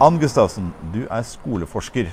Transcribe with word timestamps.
Ann 0.00 0.16
Gustavsen, 0.16 0.70
du 0.94 1.02
er 1.04 1.24
skoleforsker. 1.28 2.06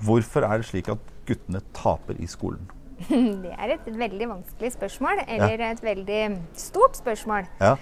Hvorfor 0.00 0.46
er 0.46 0.62
det 0.62 0.68
slik 0.70 0.88
at 0.88 1.10
guttene 1.28 1.60
taper 1.76 2.16
i 2.16 2.26
skolen? 2.30 2.70
Det 3.44 3.52
er 3.52 3.74
et 3.74 3.90
veldig 3.98 4.28
vanskelig 4.30 4.72
spørsmål, 4.72 5.20
eller 5.28 5.60
ja. 5.60 5.70
et 5.74 5.82
veldig 5.82 6.22
stort 6.56 6.96
spørsmål. 6.96 7.50
Ja. 7.60 7.74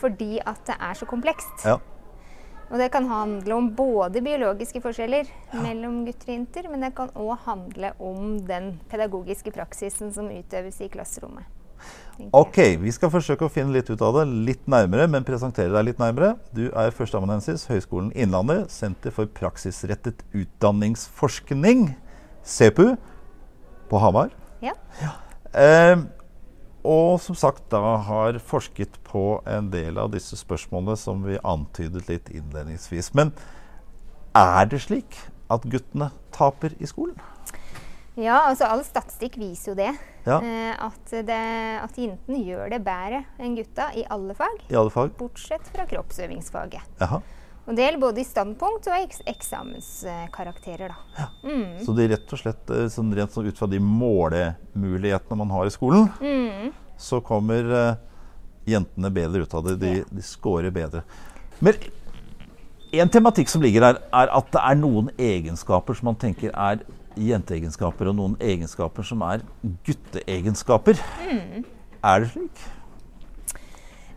Fordi 0.00 0.38
at 0.40 0.64
det 0.66 0.78
er 0.80 0.94
så 0.96 1.06
komplekst. 1.10 1.66
Ja. 1.66 1.76
Og 2.70 2.78
det 2.78 2.90
kan 2.92 3.06
handle 3.12 3.54
om 3.54 3.70
både 3.76 4.22
biologiske 4.24 4.80
forskjeller 4.80 5.28
mellom 5.52 6.04
gutter 6.06 6.32
og 6.32 6.34
jenter, 6.38 6.72
men 6.72 6.84
det 6.84 6.94
kan 6.96 7.12
òg 7.12 7.36
handle 7.44 7.92
om 8.00 8.38
den 8.48 8.80
pedagogiske 8.88 9.52
praksisen 9.52 10.12
som 10.16 10.32
utøves 10.32 10.80
i 10.80 10.88
klasserommet. 10.92 11.57
Ok, 12.34 12.58
vi 12.82 12.90
skal 12.92 13.12
forsøke 13.12 13.46
å 13.46 13.52
finne 13.52 13.72
litt 13.76 13.88
ut 13.92 14.02
av 14.02 14.16
det 14.18 14.24
litt 14.48 14.64
nærmere, 14.70 15.06
men 15.10 15.26
presentere 15.26 15.70
deg 15.70 15.86
litt 15.86 16.00
nærmere. 16.02 16.32
Du 16.50 16.66
er 16.66 16.94
førsteamanuensis 16.94 17.68
Høgskolen 17.70 18.10
Innlandet, 18.18 18.72
Senter 18.74 19.14
for 19.14 19.30
praksisrettet 19.30 20.24
utdanningsforskning, 20.34 21.92
SEPU, 22.42 22.96
på 23.88 24.02
Hamar. 24.02 24.34
Ja. 24.64 24.74
ja. 25.00 25.14
Eh, 25.54 26.02
og 26.88 27.20
som 27.22 27.38
sagt 27.38 27.68
da 27.72 27.96
har 28.08 28.42
forsket 28.42 28.98
på 29.06 29.38
en 29.48 29.70
del 29.72 29.98
av 30.02 30.10
disse 30.12 30.36
spørsmålene 30.38 30.98
som 30.98 31.22
vi 31.26 31.38
antydet 31.38 32.10
litt 32.10 32.30
innledningsvis. 32.34 33.12
Men 33.14 33.32
er 34.36 34.68
det 34.70 34.82
slik 34.84 35.22
at 35.52 35.66
guttene 35.70 36.10
taper 36.34 36.74
i 36.82 36.90
skolen? 36.90 37.16
Ja, 38.18 38.42
altså 38.48 38.66
all 38.66 38.82
statistikk 38.86 39.36
viser 39.38 39.72
jo 39.72 39.78
det. 39.78 39.92
Ja. 40.26 40.40
Eh, 40.42 40.72
at, 40.74 41.12
det 41.24 41.42
at 41.78 41.98
jentene 41.98 42.40
gjør 42.42 42.72
det 42.72 42.80
bedre 42.84 43.22
enn 43.38 43.54
gutta 43.56 43.92
i 43.96 44.02
alle 44.10 44.34
fag. 44.36 44.64
I 44.68 44.78
alle 44.78 44.92
fag. 44.92 45.12
Bortsett 45.20 45.68
fra 45.70 45.86
kroppsøvingsfaget. 45.88 46.98
Jaha. 46.98 47.20
Og 47.68 47.76
det 47.76 47.84
gjelder 47.84 48.00
både 48.00 48.22
i 48.22 48.24
standpunkt 48.24 48.88
og 48.88 48.96
eks 48.96 49.20
eksamenskarakterer. 49.28 50.88
da. 50.88 50.96
Ja. 51.18 51.28
Mm. 51.44 51.78
Så 51.84 51.94
det 51.94 52.06
er 52.06 52.14
rett 52.16 52.32
og 52.32 52.40
slett 52.40 52.74
eh, 52.74 52.86
sånn, 52.92 53.12
rent 53.14 53.34
sånn 53.34 53.50
ut 53.50 53.60
fra 53.60 53.68
de 53.70 53.80
målemulighetene 53.84 55.38
man 55.38 55.52
har 55.52 55.68
i 55.68 55.74
skolen, 55.74 56.08
mm. 56.18 56.72
så 56.98 57.20
kommer 57.22 57.68
uh, 57.68 57.98
jentene 58.66 59.12
bedre 59.12 59.44
ut 59.44 59.54
av 59.54 59.68
det. 59.68 59.76
De, 59.84 59.92
ja. 60.00 60.08
de 60.08 60.24
scorer 60.24 60.72
bedre. 60.74 61.04
Men 61.60 61.76
en 62.96 63.12
tematikk 63.12 63.52
som 63.52 63.62
ligger 63.62 63.84
der, 63.84 64.00
er 64.16 64.32
at 64.32 64.48
det 64.54 64.64
er 64.64 64.80
noen 64.80 65.12
egenskaper 65.20 65.98
som 65.98 66.08
man 66.08 66.18
tenker 66.18 66.54
er 66.56 66.80
jenteegenskaper, 67.18 68.10
og 68.10 68.18
noen 68.18 68.36
egenskaper 68.40 69.06
som 69.06 69.22
er 69.26 69.44
gutteegenskaper. 69.86 71.00
Mm. 71.26 71.64
Er 72.04 72.24
det 72.24 72.32
slik? 72.34 72.66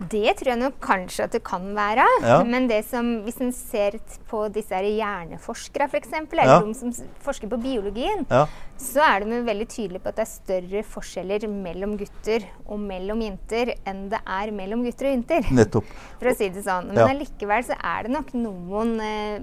Det 0.10 0.32
tror 0.40 0.48
jeg 0.54 0.58
nok 0.58 0.80
kanskje 0.82 1.24
at 1.28 1.32
det 1.36 1.44
kan 1.46 1.76
være. 1.76 2.06
Ja. 2.26 2.40
Men 2.48 2.68
det 2.68 2.80
som, 2.88 3.22
hvis 3.26 3.40
en 3.44 3.52
ser 3.54 4.00
på 4.30 4.48
disse 4.54 4.74
hjerneforskere, 4.74 5.88
f.eks., 5.92 6.12
eller 6.32 6.44
Ja. 6.46 6.60
de 6.60 6.74
som 6.74 6.92
forsker 7.22 7.48
på 7.52 7.60
biologien, 7.62 8.26
Ja. 8.30 8.48
så 8.78 9.02
er 9.06 9.20
de 9.26 9.42
veldig 9.46 9.68
tydelige 9.70 10.02
på 10.02 10.08
at 10.10 10.16
det 10.16 10.26
er 10.26 10.32
større 10.32 10.84
forskjeller 10.84 11.48
mellom 11.48 11.98
gutter 11.98 12.48
og 12.66 12.80
mellom 12.80 13.22
jenter 13.22 13.76
enn 13.86 14.10
det 14.10 14.20
er 14.26 14.52
mellom 14.52 14.84
gutter 14.84 15.06
og 15.12 15.14
jenter. 15.16 15.42
Nettopp. 15.54 15.86
For 16.20 16.30
å 16.32 16.36
si 16.36 16.50
det 16.50 16.64
sånn. 16.66 16.88
Men 16.88 16.98
allikevel 17.18 17.64
så 17.64 17.78
er 17.78 18.04
det 18.04 18.12
nok 18.12 18.34
noen 18.34 19.00
eh, 19.00 19.40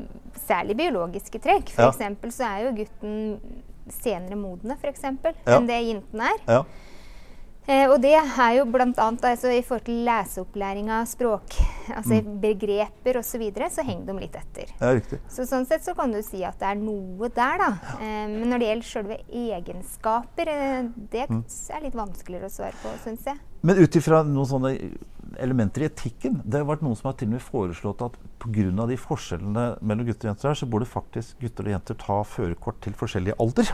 særlig 0.48 0.76
biologiske 0.76 1.38
trekk. 1.40 1.70
Eksempel 1.78 2.30
så 2.34 2.44
er 2.50 2.64
jo 2.66 2.76
gutten 2.82 3.40
senere 3.88 4.36
modne 4.36 4.76
for 4.78 4.90
eksempel, 4.90 5.32
Ja. 5.46 5.56
enn 5.56 5.66
det 5.66 5.78
jenten 5.86 6.20
er. 6.20 6.64
Ja. 7.68 7.74
Eh, 7.84 7.90
og 7.92 8.00
det 8.00 8.14
er 8.16 8.52
jo 8.56 8.64
bl.a. 8.64 8.88
Altså, 8.96 9.50
i 9.52 9.60
forhold 9.62 9.84
til 9.84 10.04
leseopplæring 10.06 10.88
av 10.90 11.04
språk, 11.06 11.56
altså 11.94 12.22
Mm. 12.22 12.40
begreper 12.40 13.18
osv., 13.18 13.28
så, 13.28 13.38
videre, 13.38 13.68
så 13.70 13.84
henger 13.84 14.06
de 14.06 14.12
litt 14.20 14.36
etter. 14.36 14.72
ja, 14.80 14.92
riktig. 14.94 15.18
Så 15.28 15.44
sånn 15.46 15.66
sett 15.66 15.84
så 15.84 15.94
kan 15.94 16.10
du 16.12 16.22
si 16.22 16.42
at 16.44 16.58
det 16.58 16.68
er 16.68 16.74
noe 16.80 17.28
der, 17.28 17.58
da. 17.58 17.68
Eh, 18.00 18.26
men 18.28 18.48
når 18.50 18.58
det 18.58 18.68
gjelder 18.70 18.88
selve 18.88 19.18
egenskaper, 19.30 20.48
eh, 20.48 20.82
det 21.10 21.28
Mm. 21.28 21.44
er 21.70 21.80
litt 21.82 21.94
vanskeligere 21.94 22.46
å 22.46 22.50
svare 22.50 22.72
på, 22.82 22.88
syns 23.04 23.24
jeg. 23.24 23.38
Men 23.62 23.76
ut 23.76 23.90
ifra 23.96 24.22
noen 24.24 24.46
sånne 24.46 24.98
elementer 25.36 25.82
i 25.82 25.88
etikken 25.88 26.40
Det 26.48 26.54
har 26.64 26.64
vært 26.76 26.80
noen 26.82 26.96
som 26.96 27.08
har 27.10 27.16
til 27.18 27.28
og 27.28 27.32
med 27.32 27.42
foreslått 27.42 28.02
at 28.02 28.12
pga. 28.38 28.86
de 28.86 28.96
forskjellene 28.96 29.82
mellom 29.82 30.06
gutter 30.06 30.28
og 30.30 30.36
jenter 30.36 30.48
her, 30.48 30.54
så 30.54 30.70
burde 30.70 30.86
faktisk 30.86 31.34
gutter 31.40 31.64
og 31.66 31.72
jenter 31.74 31.94
ta 31.98 32.22
førerkort 32.22 32.80
til 32.80 32.92
forskjellig 32.94 33.34
alder. 33.38 33.68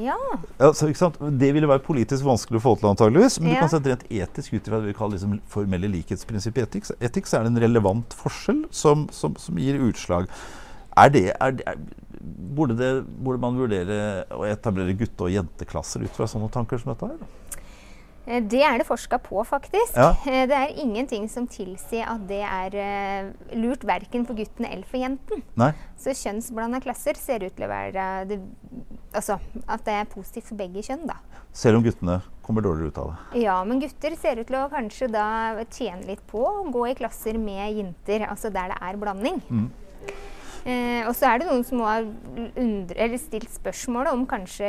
Ja. 0.00 0.16
Ja, 0.58 0.72
så, 0.74 0.88
ikke 0.90 0.98
sant? 0.98 1.18
Det 1.38 1.50
ville 1.54 1.68
være 1.70 1.82
politisk 1.86 2.24
vanskelig 2.26 2.58
å 2.58 2.64
få 2.64 2.72
til, 2.80 2.88
antageligvis. 2.90 3.38
Men 3.40 3.52
Ja. 3.52 3.54
du 3.54 3.60
kan 3.64 3.72
se 3.74 3.80
at 3.82 3.86
rent 3.92 4.06
etisk 4.10 4.56
ut 4.56 4.66
ifra 4.66 4.80
det 4.80 4.90
vi 4.90 4.96
kaller 4.98 5.16
liksom 5.18 5.36
formelle 5.46 5.90
likhetsprinsipp 5.92 6.58
i 6.58 6.64
etikk, 6.66 6.90
etikk, 7.00 7.30
er 7.34 7.44
det 7.46 7.52
en 7.52 7.62
relevant 7.68 8.16
forskjell 8.18 8.64
som, 8.74 9.06
som, 9.14 9.36
som 9.38 9.60
gir 9.60 9.78
utslag. 9.78 10.26
Er 10.96 11.10
det, 11.14 11.24
er 11.40 11.54
det 11.58 11.66
er, 11.66 11.78
burde, 12.54 12.76
det, 12.78 12.90
burde 13.22 13.40
man 13.42 13.56
vurdere 13.58 14.24
å 14.34 14.44
etablere 14.48 14.94
gutte- 14.98 15.26
og 15.26 15.30
jenteklasser 15.34 16.02
ut 16.02 16.14
fra 16.16 16.26
sånne 16.30 16.50
tanker 16.54 16.78
som 16.78 16.92
dette 16.94 17.10
her? 17.12 17.62
Eh, 18.26 18.40
Det 18.40 18.62
er 18.64 18.78
det 18.78 18.86
forska 18.88 19.18
på, 19.22 19.44
faktisk. 19.46 19.96
Ja. 19.96 20.10
Eh, 20.26 20.46
Det 20.46 20.56
er 20.56 20.74
ingenting 20.80 21.28
som 21.28 21.46
tilsier 21.46 22.06
at 22.08 22.26
det 22.28 22.42
er 22.42 22.74
eh, 22.74 23.32
lurt 23.56 23.84
verken 23.84 24.26
for 24.26 24.34
gutten 24.34 24.64
eller 24.66 24.84
for 24.84 24.98
jenten. 24.98 25.42
Nei? 25.56 25.72
Så 25.96 26.10
kjønnsblanda 26.16 26.80
klasser 26.82 27.16
ser 27.20 27.44
ut 27.44 27.54
til 27.56 27.66
å 27.66 27.72
være 27.72 28.26
det, 28.28 28.40
Altså 29.14 29.38
at 29.68 29.84
det 29.86 29.94
er 29.94 30.04
positivt 30.10 30.48
for 30.48 30.58
begge 30.58 30.82
kjønn, 30.82 31.06
da. 31.06 31.14
Selv 31.54 31.78
om 31.78 31.84
guttene 31.84 32.16
kommer 32.42 32.64
dårligere 32.66 32.90
ut 32.90 32.98
av 32.98 33.12
det. 33.12 33.42
Ja, 33.44 33.60
men 33.62 33.78
gutter 33.78 34.16
ser 34.18 34.40
ut 34.40 34.48
til 34.48 34.56
å 34.58 34.66
kanskje 34.72 35.06
da 35.12 35.62
tjene 35.70 36.08
litt 36.08 36.24
på 36.26 36.42
å 36.42 36.64
gå 36.74 36.88
i 36.90 36.96
klasser 36.98 37.38
med 37.38 37.76
jenter, 37.78 38.26
altså 38.26 38.50
der 38.50 38.72
det 38.74 38.80
er 38.82 38.98
blanding. 38.98 39.38
Mm. 39.48 39.70
Eh, 40.64 41.06
og 41.06 41.12
så 41.14 41.28
er 41.28 41.38
det 41.38 41.46
noen 41.46 41.64
som 41.68 41.82
har 41.84 42.02
undre, 42.56 42.96
eller 42.96 43.20
stilt 43.20 43.52
spørsmålet 43.52 44.16
om 44.16 44.26
kanskje 44.26 44.66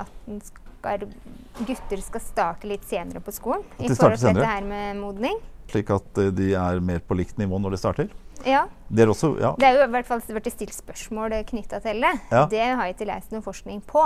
at 0.00 0.30
en 0.30 0.40
skal, 0.40 0.63
gutter 1.64 2.02
skal 2.04 2.24
starte 2.24 2.68
litt 2.70 2.84
senere 2.88 3.22
på 3.24 3.34
skolen. 3.34 3.64
At 3.76 3.82
de 3.82 3.90
I 3.90 3.94
forhold 3.94 4.18
til 4.18 4.28
senere? 4.28 4.42
dette 4.42 4.52
her 4.52 4.68
med 4.68 5.00
modning. 5.02 5.40
Slik 5.72 5.90
at 5.94 6.20
eh, 6.20 6.30
de 6.34 6.52
er 6.58 6.84
mer 6.84 7.02
på 7.04 7.16
likt 7.18 7.40
nivå 7.40 7.58
når 7.62 7.76
de 7.76 7.80
starter. 7.80 8.12
Ja, 8.44 8.66
Det 8.92 9.02
er 9.02 9.08
også 9.08 9.30
Ja. 9.40 9.54
Det 9.58 9.64
er 9.66 9.78
jo 9.78 9.84
i 9.86 9.90
hvert 9.90 10.06
fall 10.06 10.20
blitt 10.20 10.52
stilt 10.52 10.74
spørsmål 10.74 11.32
knytta 11.48 11.80
til 11.80 12.02
det. 12.02 12.12
Ja. 12.30 12.44
Det 12.50 12.60
har 12.60 12.84
jeg 12.84 12.94
ikke 12.94 13.06
lest 13.08 13.32
noe 13.32 13.42
forskning 13.42 13.80
på. 13.86 14.02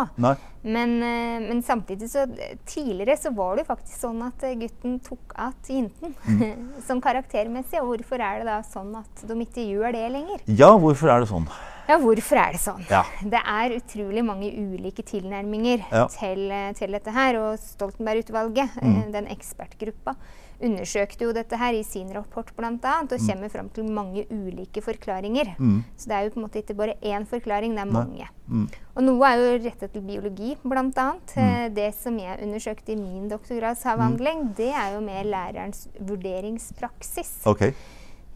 Men, 0.63 1.03
eh, 1.03 1.41
men 1.49 1.63
samtidig 1.63 2.09
så 2.09 2.27
Tidligere 2.67 3.17
så 3.17 3.35
var 3.35 3.57
det 3.57 3.65
jo 3.67 3.75
faktisk 3.75 3.99
sånn 3.99 4.23
at 4.27 4.45
eh, 4.45 4.55
gutten 4.55 5.01
tok 5.01 5.35
igjen 5.69 5.91
jenten. 5.91 6.15
Mm. 6.27 6.69
som 6.87 7.01
karaktermessig. 7.01 7.81
Og 7.83 7.97
hvorfor 7.97 8.21
er 8.21 8.39
det 8.39 8.47
da 8.47 8.61
sånn 8.63 8.95
at 8.97 9.27
de 9.27 9.35
ikke 9.43 9.67
gjør 9.67 9.93
det 9.93 10.07
lenger? 10.13 10.47
Ja, 10.47 10.71
hvorfor 10.79 11.11
er 11.11 11.21
det 11.25 11.29
sånn? 11.33 11.49
Ja, 11.89 11.97
hvorfor 11.99 12.37
er 12.37 12.53
det 12.53 12.61
sånn? 12.61 12.83
Ja. 12.91 13.03
Det 13.25 13.41
er 13.41 13.73
utrolig 13.79 14.23
mange 14.25 14.51
ulike 14.53 15.03
tilnærminger 15.09 15.87
Ja. 15.91 16.07
til, 16.13 16.51
eh, 16.53 16.73
til 16.77 16.93
dette 16.93 17.11
her. 17.11 17.39
Og 17.41 17.59
Stoltenberg-utvalget, 17.59 18.69
Mm. 18.83 18.99
eh, 18.99 19.11
den 19.13 19.27
ekspertgruppa, 19.27 20.15
undersøkte 20.61 21.21
jo 21.23 21.33
dette 21.33 21.57
her 21.57 21.73
i 21.73 21.83
sin 21.85 22.09
rapport 22.13 22.51
bl.a. 22.57 23.01
og 23.01 23.09
kommer 23.09 23.49
fram 23.49 23.69
til 23.71 23.85
mange 23.85 24.27
ulike 24.29 24.83
forklaringer. 24.83 25.55
Mm. 25.57 25.85
Så 25.97 26.09
det 26.09 26.13
er 26.17 26.25
jo 26.25 26.31
på 26.31 26.37
en 26.43 26.49
måte 26.49 26.63
ikke 26.63 26.77
bare 26.77 26.95
én 27.01 27.25
forklaring, 27.25 27.75
det 27.77 27.87
er 27.87 27.93
mange. 27.93 28.27
Mm. 28.51 28.69
Og 28.97 29.03
noe 29.05 29.25
er 29.25 29.37
jo 29.39 29.69
rettet 29.71 29.93
til 29.93 30.03
biologi, 30.03 30.57
bl.a. 30.65 30.83
Mm. 30.91 31.19
Eh, 31.37 31.69
Det 31.69 31.95
som 31.95 32.19
jeg 32.19 32.41
undersøkte 32.43 32.89
i 32.93 32.97
min 32.97 33.29
doktorgradsavhandling, 33.31 34.55
det 34.57 34.75
er 34.75 34.95
jo 34.95 35.01
med 35.01 35.27
lærerens 35.27 35.87
vurderingspraksis. 36.01 37.47
OK. 37.47 37.63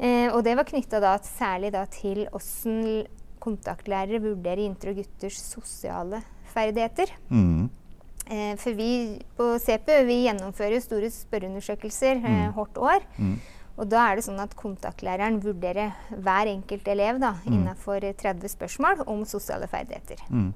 Eh, 0.00 0.28
og 0.32 0.42
det 0.44 0.56
var 0.56 0.64
knytta 0.64 1.00
særlig 1.22 1.72
da 1.72 1.84
til 1.86 2.26
åssen 2.32 3.06
kontaktlærere 3.42 4.20
vurderer 4.22 4.62
jenter 4.68 4.92
og 4.92 5.00
gutters 5.02 5.38
sosiale 5.52 6.22
ferdigheter. 6.54 7.10
Mm. 7.30 7.70
Eh, 8.30 8.54
for 8.56 8.72
vi 8.78 9.18
på 9.36 9.48
CPU 9.58 10.04
vi 10.06 10.20
gjennomfører 10.28 10.80
store 10.84 11.10
spørreundersøkelser 11.10 12.22
eh, 12.22 12.46
Mm. 12.46 12.52
hvert 12.54 12.78
år. 12.78 13.02
Mm. 13.18 13.38
Og 13.78 13.88
da 13.88 14.02
er 14.12 14.16
det 14.16 14.24
sånn 14.26 14.38
at 14.40 14.54
kontaktlæreren 14.54 15.40
vurderer 15.42 15.94
hver 16.12 16.46
enkelt 16.46 16.86
elev 16.92 17.18
da, 17.20 17.32
Mm. 17.44 17.52
innenfor 17.56 18.00
30 18.14 18.48
spørsmål 18.52 19.02
om 19.08 19.24
sosiale 19.24 19.66
ferdigheter. 19.66 20.20
Mm. 20.30 20.52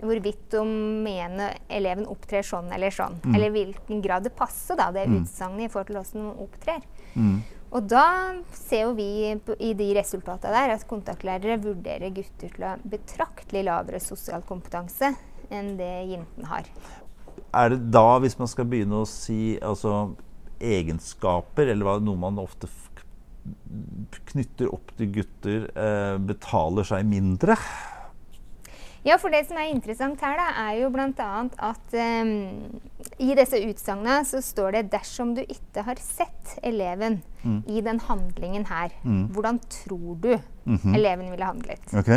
Hvorvidt 0.00 0.50
de 0.50 0.60
mener 0.62 1.56
eleven 1.68 2.06
opptrer 2.06 2.44
sånn 2.46 2.70
eller 2.72 2.90
sånn. 2.90 3.16
Mm. 3.24 3.34
Eller 3.34 3.50
hvilken 3.50 4.02
grad 4.04 4.22
det 4.22 4.36
passer, 4.36 4.76
da, 4.76 4.92
det 4.92 5.08
Mm. 5.08 5.24
utsagnet 5.24 5.64
i 5.64 5.68
forhold 5.68 5.86
til 5.86 5.96
hvordan 6.22 6.36
de 6.36 6.42
opptrer. 6.44 6.82
Og 7.68 7.84
da 7.84 8.04
ser 8.56 8.86
jo 8.86 8.94
vi 8.96 9.28
i 9.28 9.72
de 9.76 9.88
resultatene 9.98 10.54
der 10.54 10.72
at 10.72 10.86
kontaktlærere 10.88 11.58
vurderer 11.60 12.14
gutter 12.16 12.48
til 12.54 12.64
å 12.64 12.72
ha 12.72 12.78
betraktelig 12.80 13.66
lavere 13.68 14.00
sosial 14.00 14.44
kompetanse 14.48 15.12
enn 15.52 15.74
det 15.76 15.92
jentene 16.14 16.48
har. 16.48 16.70
Er 17.56 17.72
det 17.72 17.80
da, 17.92 18.18
hvis 18.22 18.38
man 18.40 18.48
skal 18.50 18.68
begynne 18.68 19.02
å 19.02 19.08
si 19.08 19.58
altså, 19.64 20.14
egenskaper, 20.60 21.70
eller 21.72 22.00
noe 22.04 22.20
man 22.20 22.40
ofte 22.40 22.68
knytter 24.28 24.72
opp 24.72 24.90
til 24.96 25.12
gutter, 25.14 25.68
eh, 25.72 26.16
betaler 26.20 26.88
seg 26.88 27.06
mindre? 27.08 27.56
Ja, 29.06 29.16
for 29.16 29.30
det 29.30 29.44
som 29.46 29.56
er 29.56 29.70
interessant 29.70 30.20
her, 30.20 30.36
da, 30.36 30.48
er 30.68 30.80
jo 30.82 30.88
bl.a. 30.90 31.48
at 31.70 31.94
um, 31.94 32.80
i 33.22 33.34
disse 33.38 33.60
utsagnene 33.68 34.24
så 34.26 34.40
står 34.42 34.72
det 34.72 34.90
dersom 34.90 35.34
du 35.36 35.42
ikke 35.44 35.84
har 35.86 36.00
sett 36.02 36.58
eleven 36.62 37.22
Mm. 37.44 37.60
i 37.70 37.80
den 37.80 38.00
handlingen 38.02 38.64
her, 38.66 38.90
hvordan 39.04 39.60
tror 39.70 40.16
du 40.20 40.32
Mhm. 40.66 40.94
eleven 40.98 41.30
ville 41.30 41.44
handlet? 41.46 41.94
Ok. 41.94 42.10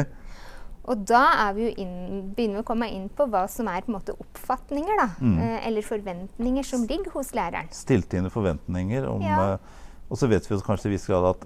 Og 0.89 1.05
da 1.05 1.51
vi 1.53 1.67
inn, 1.77 2.33
begynner 2.35 2.57
vi 2.57 2.61
å 2.63 2.65
komme 2.65 2.87
inn 2.91 3.07
på 3.09 3.27
hva 3.29 3.47
som 3.47 3.67
er 3.67 3.81
på 3.85 3.89
en 3.93 3.99
måte 3.99 4.15
oppfatninger, 4.19 4.97
da. 4.97 5.05
Mm. 5.21 5.37
eh, 5.39 5.67
eller 5.67 5.81
forventninger 5.85 6.63
som 6.65 6.87
ligger 6.87 7.11
hos 7.13 7.31
læreren. 7.37 7.69
Stilte 7.71 8.17
inn 8.17 8.29
forventninger 8.33 9.07
om 9.07 9.21
Ja. 9.21 9.53
eh, 9.53 9.57
Og 10.11 10.17
så 10.17 10.27
vet 10.27 10.43
vi 10.49 10.57
kanskje 10.57 10.81
til 10.81 10.91
viss 10.91 11.05
grad 11.07 11.23
at 11.23 11.45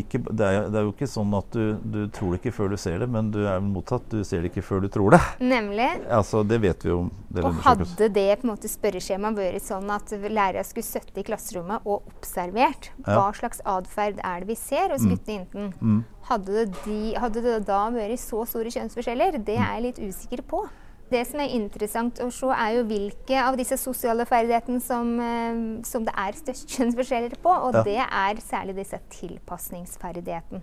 ikke, 0.00 0.18
det, 0.30 0.46
er, 0.46 0.68
det 0.72 0.78
er 0.80 0.84
jo 0.86 0.92
ikke 0.92 1.08
sånn 1.10 1.32
at 1.38 1.50
du, 1.54 1.74
du 1.94 2.00
tror 2.14 2.32
det 2.34 2.40
ikke 2.42 2.52
før 2.56 2.68
du 2.74 2.76
ser 2.80 2.98
det, 3.04 3.08
men 3.10 3.30
du 3.34 3.40
er 3.46 3.60
motsatt. 3.64 4.06
Du 4.10 4.22
ser 4.24 4.42
det 4.44 4.50
ikke 4.52 4.64
før 4.66 4.82
du 4.84 4.88
tror 4.92 5.14
det. 5.16 5.20
Nemlig. 5.40 5.88
Altså, 6.10 6.42
Det 6.46 6.60
vet 6.62 6.84
vi 6.84 6.90
jo. 6.92 6.98
Det 7.34 7.44
Og 7.44 7.54
hadde 7.64 8.08
det 8.14 8.26
på 8.40 8.46
en 8.46 8.52
måte 8.52 8.68
spørreskjemaet 8.70 9.36
vært 9.40 9.62
sånn 9.66 9.90
at 9.94 10.12
lærere 10.30 10.64
skulle 10.64 10.86
sittet 10.86 11.18
i 11.18 11.26
klasserommet 11.26 11.82
og 11.86 12.02
observert 12.14 12.90
Ja. 13.06 13.14
hva 13.18 13.30
slags 13.34 13.60
atferd 13.64 14.20
er 14.22 14.40
det 14.44 14.48
vi 14.48 14.54
ser 14.58 14.90
hos 14.94 15.02
guttene 15.02 15.40
og 15.40 15.54
jentene, 15.54 15.72
Mm. 15.80 16.04
hadde, 16.28 16.66
de, 16.84 17.14
hadde 17.20 17.42
det 17.42 17.66
da 17.66 17.82
vært 17.90 18.18
så 18.18 18.46
store 18.46 18.70
kjønnsforskjeller? 18.70 19.38
Det 19.44 19.56
er 19.58 19.74
jeg 19.80 19.82
litt 19.88 19.98
usikker 20.08 20.42
på. 20.48 20.64
Det 21.10 21.26
som 21.28 21.40
er 21.40 21.52
interessant 21.54 22.18
å 22.24 22.30
se, 22.32 22.46
er 22.46 22.78
jo 22.78 22.84
hvilke 22.88 23.36
av 23.38 23.56
disse 23.60 23.76
sosiale 23.78 24.24
ferdighetene 24.26 24.80
som, 24.82 25.20
eh, 25.20 25.82
som 25.84 26.04
det 26.04 26.14
er 26.16 26.32
størst 26.32 26.68
kjønnsforskjeller 26.76 27.36
på, 27.42 27.50
og 27.68 27.74
Ja. 27.74 27.82
det 27.84 27.98
er 28.00 28.34
særlig 28.42 28.74
disse 28.76 28.98
tilpasningsferdighetene. 29.10 30.62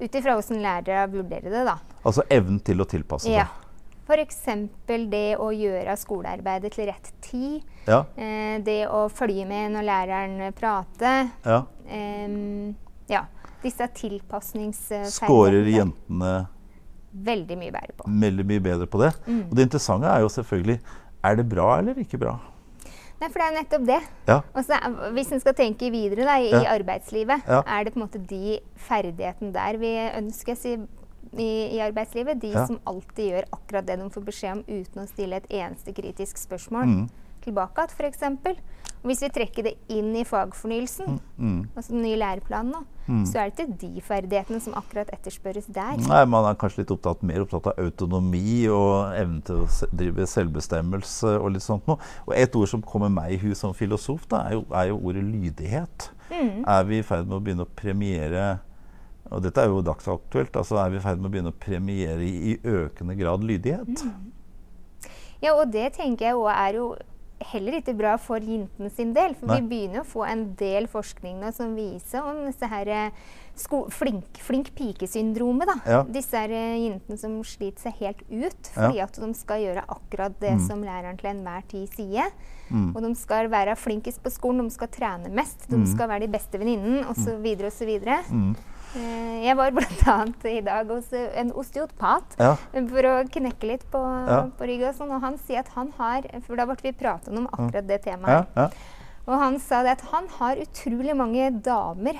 Ut 0.00 0.10
ifra 0.18 0.34
hvordan 0.36 0.60
lærere 0.62 1.10
vurderer 1.10 1.50
det, 1.50 1.64
da. 1.66 1.78
Altså 2.04 2.22
evnen 2.30 2.60
til 2.62 2.78
å 2.82 2.84
tilpasse 2.86 3.30
Ja. 3.30 3.44
seg. 3.46 3.60
F.eks. 4.06 4.44
det 5.08 5.36
å 5.38 5.48
gjøre 5.50 5.96
skolearbeidet 5.96 6.72
til 6.74 6.86
rett 6.90 7.12
tid. 7.22 7.62
Ja. 7.86 8.04
Eh, 8.18 8.58
det 8.58 8.86
å 8.88 9.08
følge 9.10 9.46
med 9.46 9.72
når 9.72 9.84
læreren 9.88 10.52
prater. 10.52 11.30
ja. 11.44 11.62
Eh, 11.88 12.74
ja. 13.08 13.24
Disse 13.62 13.88
tilpasningsferdighetene. 13.88 15.10
Skårer 15.10 15.64
jentene 15.72 16.48
Veldig 17.14 17.56
mye 17.58 17.70
bedre 17.70 17.92
på. 17.96 18.04
veldig 18.20 18.44
mye 18.46 18.60
bedre 18.60 18.86
på 18.90 18.98
det. 18.98 19.12
Mm. 19.26 19.42
Og 19.50 19.54
det 19.56 19.62
interessante 19.68 20.06
er 20.10 20.20
jo 20.20 20.28
selvfølgelig 20.28 20.80
er 21.24 21.36
det 21.36 21.48
bra 21.48 21.78
eller 21.78 21.94
ikke 21.94 22.18
bra. 22.18 22.40
Nei, 23.20 23.28
for 23.30 23.38
det 23.38 23.44
er 23.46 23.52
jo 23.52 23.60
nettopp 23.62 23.86
det. 23.86 24.00
Ja. 24.28 24.40
Også, 24.54 24.78
hvis 25.14 25.30
en 25.32 25.40
skal 25.40 25.54
tenke 25.54 25.90
videre 25.94 26.24
da, 26.26 26.34
i 26.42 26.50
Ja. 26.50 26.64
arbeidslivet, 26.74 27.42
Ja. 27.46 27.62
er 27.66 27.84
det 27.84 27.94
på 27.94 28.00
en 28.00 28.06
måte 28.08 28.18
de 28.26 28.58
ferdighetene 28.76 29.52
der 29.52 29.78
vi 29.78 29.92
ønskes 30.18 30.64
i, 30.66 30.74
i, 31.38 31.76
i 31.76 31.78
arbeidslivet. 31.78 32.40
De 32.40 32.52
som 32.66 32.80
alltid 32.86 33.30
gjør 33.30 33.44
akkurat 33.52 33.86
det 33.86 33.98
de 33.98 34.10
får 34.10 34.24
beskjed 34.24 34.52
om 34.52 34.64
uten 34.68 35.02
å 35.02 35.08
stille 35.08 35.36
et 35.36 35.46
eneste 35.48 35.94
kritisk 35.94 36.36
spørsmål 36.36 36.84
Mm. 36.84 37.08
tilbake 37.42 37.86
igjen, 37.86 38.12
f.eks. 38.12 38.58
Hvis 39.04 39.20
vi 39.20 39.28
trekker 39.28 39.66
det 39.66 39.72
inn 39.92 40.14
i 40.16 40.22
fagfornyelsen, 40.24 41.18
Mm. 41.38 41.68
altså 41.76 41.92
den 41.92 42.02
nye 42.02 42.16
læreplanen 42.16 42.72
nå, 42.72 42.80
Mm. 43.06 43.26
så 43.26 43.38
er 43.38 43.50
det 43.50 43.58
ikke 43.66 43.78
de 43.80 44.00
ferdighetene 44.00 44.60
som 44.64 44.72
akkurat 44.74 45.10
etterspørres 45.12 45.66
der. 45.68 45.96
Nei, 46.08 46.24
Man 46.24 46.44
er 46.48 46.54
kanskje 46.54 46.78
litt 46.78 46.90
opptatt, 46.90 47.22
mer 47.22 47.42
opptatt 47.44 47.66
av 47.66 47.84
autonomi 47.84 48.66
og 48.72 49.12
evnen 49.14 49.42
til 49.44 49.56
å 49.66 49.68
drive 49.94 50.24
selvbestemmelse 50.26 51.38
og 51.38 51.52
litt 51.52 51.62
sånt 51.62 51.86
noe. 51.86 51.98
Og 52.26 52.34
et 52.34 52.56
ord 52.56 52.68
som 52.68 52.80
kommer 52.82 53.10
meg 53.10 53.32
i 53.32 53.36
hu 53.36 53.54
som 53.54 53.74
filosof, 53.74 54.26
da, 54.28 54.46
er 54.48 54.52
jo, 54.52 54.64
er 54.72 54.88
jo 54.88 54.96
ordet 55.04 55.24
lydighet. 55.24 56.08
Mm. 56.30 56.64
Er 56.66 56.84
vi 56.84 56.98
i 56.98 57.02
ferd 57.02 57.26
med 57.28 57.36
å 57.36 57.44
begynne 57.44 57.66
å 57.66 57.74
premiere 57.76 58.60
og 59.30 59.42
dette 59.42 59.58
er 59.58 59.66
jo 59.68 59.82
dagsaktuelt. 59.82 60.52
altså 60.52 60.76
Er 60.84 60.90
vi 60.90 60.96
i 60.96 61.00
ferd 61.00 61.18
med 61.18 61.30
å 61.30 61.32
begynne 61.32 61.52
å 61.52 61.58
premiere 61.58 62.20
i, 62.22 62.52
i 62.52 62.56
økende 62.58 63.16
grad 63.18 63.40
lydighet? 63.44 64.04
Mm. 64.04 64.30
Ja, 65.42 65.54
og 65.54 65.72
det 65.72 65.92
tenker 65.96 66.26
jeg 66.30 66.34
òg 66.36 66.50
er 66.54 66.72
jo 66.78 66.94
heller 67.40 67.72
ikke 67.80 67.94
bra 67.96 68.16
for 68.16 68.38
jentene 68.40 68.90
sin 68.90 69.12
del. 69.14 69.34
For 69.34 69.46
Nei. 69.46 69.60
vi 69.60 69.68
begynner 69.68 70.00
å 70.02 70.06
få 70.06 70.24
en 70.30 70.54
del 70.54 70.86
forskning 70.86 71.40
nå 71.40 71.52
som 71.54 71.74
viser 71.76 72.22
om 72.22 72.44
disse 72.46 72.66
her 72.70 72.88
eh, 72.88 73.10
flink, 73.94 74.38
flink 74.42 74.70
pike-syndromet. 74.74 75.68
Ja. 75.86 76.02
Disse 76.08 76.38
her 76.38 76.50
eh, 76.54 76.76
jentene 76.88 77.18
som 77.20 77.36
sliter 77.46 77.86
seg 77.88 78.00
helt 78.00 78.22
ut 78.30 78.70
fordi 78.74 79.00
at 79.04 79.18
de 79.20 79.30
skal 79.38 79.60
gjøre 79.64 79.84
akkurat 79.88 80.38
det 80.40 80.54
Mm. 80.54 80.66
som 80.66 80.82
læreren 80.82 81.18
til 81.18 81.30
enhver 81.30 81.62
tid 81.68 81.88
sier. 81.94 82.30
Mm. 82.70 82.94
Og 82.96 83.02
de 83.02 83.14
skal 83.14 83.48
være 83.52 83.76
flinkest 83.76 84.22
på 84.22 84.30
skolen, 84.32 84.64
de 84.68 84.70
skal 84.74 84.88
trene 84.88 85.30
mest, 85.34 85.68
de 85.68 85.76
Mm. 85.76 85.86
skal 85.86 86.08
være 86.08 86.20
de 86.26 86.32
beste 86.38 86.58
venninnen 86.58 87.04
osv. 87.04 87.44
osv. 87.66 87.90
Mm. 88.94 89.04
Eh, 89.04 89.44
jeg 89.46 89.56
var 89.58 89.70
bl.a. 89.74 90.16
i 90.50 90.60
dag 90.64 90.90
hos 90.92 91.12
eh, 91.12 91.30
en 91.40 91.52
osteopat 91.52 92.36
Ja. 92.38 92.54
for 92.72 93.02
å 93.10 93.14
knekke 93.28 93.66
litt 93.66 93.86
på, 93.90 94.00
Ja. 94.28 94.42
på 94.58 94.66
ryggen. 94.68 94.88
Og, 94.88 94.94
sånn, 94.94 95.10
og 95.14 95.20
han 95.22 95.38
sier 95.38 95.58
at 95.60 95.68
han 95.74 95.92
har 95.98 96.22
For 96.46 96.56
da 96.56 96.66
ble 96.66 96.76
vi 96.82 96.92
pratet 96.92 97.28
om 97.36 97.46
akkurat 97.48 97.86
det 97.86 98.02
temaet. 98.04 98.46
Ja. 98.56 98.68
Og 99.26 99.38
han 99.40 99.58
sa 99.58 99.82
det 99.82 99.90
at 99.96 100.00
han 100.12 100.26
har 100.38 100.56
utrolig 100.60 101.14
mange 101.16 101.50
damer 101.64 102.18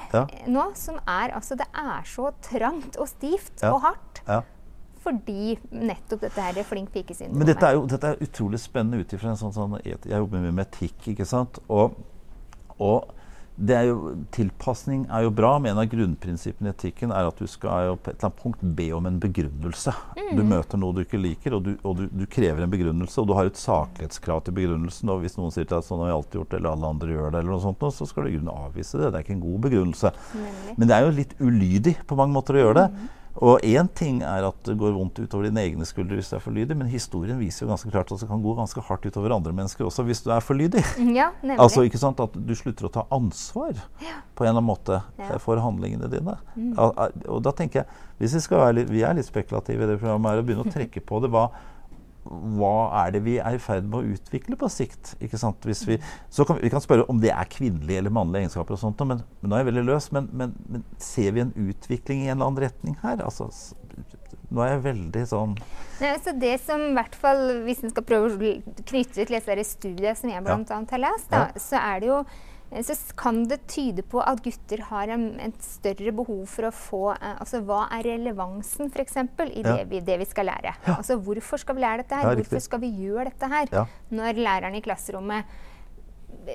nå 0.48 0.74
som 0.74 0.96
er 1.06 1.30
Altså, 1.36 1.56
det 1.56 1.66
er 1.76 2.02
så 2.08 2.32
trangt 2.42 2.96
og 2.98 3.08
stivt 3.08 3.62
Ja. 3.62 3.72
og 3.74 3.82
hardt. 3.82 4.22
ja. 4.26 4.40
Fordi 5.04 5.58
nettopp 5.70 6.20
dette 6.20 6.40
her 6.40 6.62
flink 6.64 6.88
pike-syndromet. 6.90 7.36
Men 7.36 7.46
dette 7.46 7.66
er 7.68 7.74
jo 7.74 7.86
dette 7.86 8.04
er 8.14 8.16
utrolig 8.24 8.58
spennende 8.58 9.00
ut 9.00 9.12
ifra 9.12 9.28
en 9.34 9.36
sånn, 9.36 9.52
sånn 9.52 9.80
Jeg 9.84 9.98
jobber 10.00 10.40
mye 10.40 10.50
med 10.54 10.66
etikk, 10.72 10.96
ikke 11.12 11.26
sant. 11.26 11.58
Og, 11.68 11.94
og 12.80 13.10
det 13.54 13.74
er 13.78 13.84
jo, 13.86 14.14
tilpasning 14.34 15.04
er 15.14 15.28
jo 15.28 15.30
bra, 15.34 15.52
men 15.62 15.70
en 15.70 15.80
av 15.84 15.86
grunnprinsippene 15.86 16.72
i 16.72 16.74
etikken 16.74 17.12
er 17.14 17.28
at 17.28 17.38
du 17.38 17.46
skal 17.46 17.86
jo 17.86 17.94
på 18.02 18.10
et 18.10 18.16
eller 18.16 18.26
annet 18.26 18.40
punkt 18.40 18.64
be 18.80 18.88
om 18.96 19.06
en 19.06 19.20
begrunnelse. 19.22 19.94
Du 20.34 20.42
møter 20.42 20.80
noe 20.82 20.96
du 20.96 21.04
ikke 21.04 21.20
liker, 21.20 21.54
og, 21.54 21.68
du, 21.68 21.76
og 21.86 22.00
du, 22.00 22.04
du 22.10 22.24
krever 22.26 22.64
en 22.64 22.72
begrunnelse. 22.72 23.14
Og 23.22 23.30
du 23.30 23.34
har 23.38 23.46
et 23.46 23.60
saklighetskrav 23.60 24.42
til 24.46 24.56
begrunnelsen. 24.58 25.12
Og 25.14 25.22
hvis 25.22 25.38
noen 25.38 25.54
sier 25.54 25.68
til 25.68 25.76
deg 25.76 25.84
at 25.84 25.86
sånn 25.86 26.02
har 26.02 26.10
vi 26.10 26.16
alltid 26.16 26.40
gjort, 26.40 26.56
eller 26.58 26.74
alle 26.74 26.94
andre 26.96 27.14
gjør 27.14 27.28
det, 27.30 27.42
eller 27.44 27.54
noe 27.54 27.62
sånt, 27.62 27.86
så 27.94 28.10
skal 28.10 28.26
du 28.26 28.32
i 28.32 28.34
grunnen 28.34 28.54
avvise 28.54 28.98
det. 28.98 29.12
Det 29.12 29.20
er 29.20 29.26
ikke 29.28 29.36
en 29.36 29.44
god 29.46 29.60
begrunnelse. 29.68 30.14
Mm. 30.34 30.48
Men 30.80 30.90
det 30.90 30.96
er 30.96 31.06
jo 31.06 31.18
litt 31.20 31.36
ulydig 31.38 31.98
på 32.10 32.18
mange 32.18 32.34
måter 32.34 32.58
å 32.58 32.64
gjøre 32.64 32.80
det. 32.82 33.06
Og 33.42 33.58
én 33.66 33.88
ting 33.98 34.20
er 34.22 34.44
at 34.46 34.58
det 34.62 34.76
går 34.78 34.92
vondt 34.94 35.19
utover 35.19 35.48
dine 35.48 35.64
egne 35.64 35.82
skuldre 35.88 36.14
hvis 36.20 36.28
du 36.31 36.36
er 36.36 36.42
for 36.44 36.54
lydig, 36.54 36.76
men 36.78 36.86
historien 36.86 37.38
viser 37.40 37.64
jo 37.64 37.70
ganske 37.72 37.90
klart 37.90 38.12
at 38.14 38.20
det 38.22 38.28
kan 38.31 38.42
gå 38.44 38.54
ganske 38.54 38.81
hardt 38.86 39.08
utover 39.10 39.34
andre 39.34 39.50
mennesker 39.52 39.88
også 39.88 40.04
hvis 40.06 40.22
du 40.22 40.31
er 40.31 40.40
for 40.44 40.54
lydig. 40.54 40.84
Ja, 41.19 41.32
nemlig. 41.42 41.58
Altså 41.60 41.82
ikke 41.82 41.98
sant 41.98 42.20
At 42.22 42.34
du 42.34 42.54
slutter 42.54 42.86
å 42.86 42.92
ta 42.94 43.06
ansvar 43.14 43.75
på 43.75 44.44
en 44.46 44.48
eller 44.52 44.60
annen 44.60 44.69
måte 44.69 45.00
Ja. 45.19 45.32
eh, 45.34 45.38
for 45.42 45.58
handlingene 45.58 46.06
dine. 46.10 46.36
Mm. 46.54 46.72
Og, 46.78 46.94
Og 47.28 47.42
da 47.42 47.50
tenker 47.52 47.82
jeg, 47.82 48.00
hvis 48.19 48.34
vi 48.38 48.40
skal 48.46 48.58
være 48.62 48.78
litt, 48.78 48.90
vi 48.90 49.02
er 49.02 49.14
litt 49.19 49.26
spekulative 49.26 49.82
i 49.82 49.86
det 49.90 49.98
programmet, 49.98 50.31
er 50.31 50.42
å 50.42 50.46
begynne 50.46 50.66
å 50.66 50.72
trekke 50.75 51.02
på 51.02 51.20
det. 51.25 51.31
hva 51.34 51.48
hva 52.24 52.72
er 53.04 53.14
det 53.14 53.20
vi 53.26 53.36
er 53.38 53.56
i 53.56 53.60
ferd 53.62 53.84
med 53.88 53.98
å 54.00 54.14
utvikle 54.16 54.56
på 54.60 54.68
sikt? 54.72 55.14
ikke 55.24 55.40
sant? 55.40 55.64
Hvis 55.68 55.84
vi, 55.88 55.98
så 56.32 56.46
kan, 56.48 56.58
vi 56.62 56.70
kan 56.72 56.82
spørre 56.84 57.04
om 57.12 57.20
det 57.20 57.32
er 57.34 57.50
kvinnelige 57.52 58.00
eller 58.00 58.14
mannlige 58.14 58.46
egenskaper, 58.46 58.76
og 58.76 58.80
sånt, 58.80 59.04
men, 59.04 59.20
men 59.42 59.52
nå 59.52 59.56
er 59.56 59.64
jeg 59.64 59.70
veldig 59.72 59.86
løs. 59.90 60.10
Men, 60.16 60.28
men, 60.32 60.54
men 60.72 60.84
ser 61.02 61.36
vi 61.36 61.44
en 61.44 61.52
utvikling 61.69 62.24
i 62.24 62.31
en 62.31 62.38
eller 62.38 62.48
annen 62.50 62.64
retning 62.64 62.96
her? 63.02 63.20
Altså, 63.26 63.50
nå 64.54 64.64
er 64.64 64.74
jeg 64.74 64.84
veldig 64.84 65.22
sånn 65.31 65.54
Nei, 66.00 66.08
altså 66.10 66.34
det 66.36 66.56
som 66.64 66.82
i 66.88 66.94
hvert 66.96 67.14
fall, 67.19 67.40
Hvis 67.64 67.84
en 67.86 67.93
skal 67.93 68.04
prøve 68.06 68.26
å 68.28 68.50
knytte 68.88 69.20
det 69.20 69.28
til 69.31 69.36
disse 69.38 69.76
studiene 69.76 70.16
som 70.19 70.32
jeg 70.32 70.43
bl.a. 70.44 70.58
har 70.90 71.02
lest, 71.04 71.31
da, 71.31 71.46
Ja. 71.46 71.62
så 71.62 71.81
er 71.81 72.02
det 72.02 72.10
jo 72.10 72.19
så 72.82 72.94
kan 73.14 73.44
det 73.46 73.60
tyde 73.70 74.02
på 74.02 74.19
at 74.24 74.40
gutter 74.43 74.81
har 74.88 75.12
en, 75.14 75.28
et 75.40 75.60
større 75.62 76.10
behov 76.16 76.46
for 76.50 76.66
å 76.66 76.72
få 76.74 77.02
eh, 77.14 77.36
altså 77.38 77.60
Hva 77.62 77.84
er 77.94 78.02
relevansen 78.08 78.90
for 78.90 79.04
eksempel, 79.04 79.52
i 79.54 79.62
det, 79.62 79.76
Ja. 79.78 79.84
vi, 79.84 80.00
det 80.00 80.19
vi 80.19 80.26
skal 80.26 80.46
lære? 80.50 80.74
Altså 80.96 81.14
Hvorfor 81.22 81.60
skal 81.62 81.76
vi 81.78 81.84
lære 81.84 82.02
dette 82.02 82.19
her? 82.19 82.24
Ja, 82.26 82.34
riktig. 82.34 82.48
hvorfor 82.50 82.64
skal 82.66 82.81
vi 82.81 82.90
gjøre 83.04 83.28
dette 83.31 83.52
her? 83.54 83.70
Ja. 83.72 83.84
Når 84.10 84.43
læreren 84.43 84.74
i 84.74 84.82
klasserommet 84.82 85.44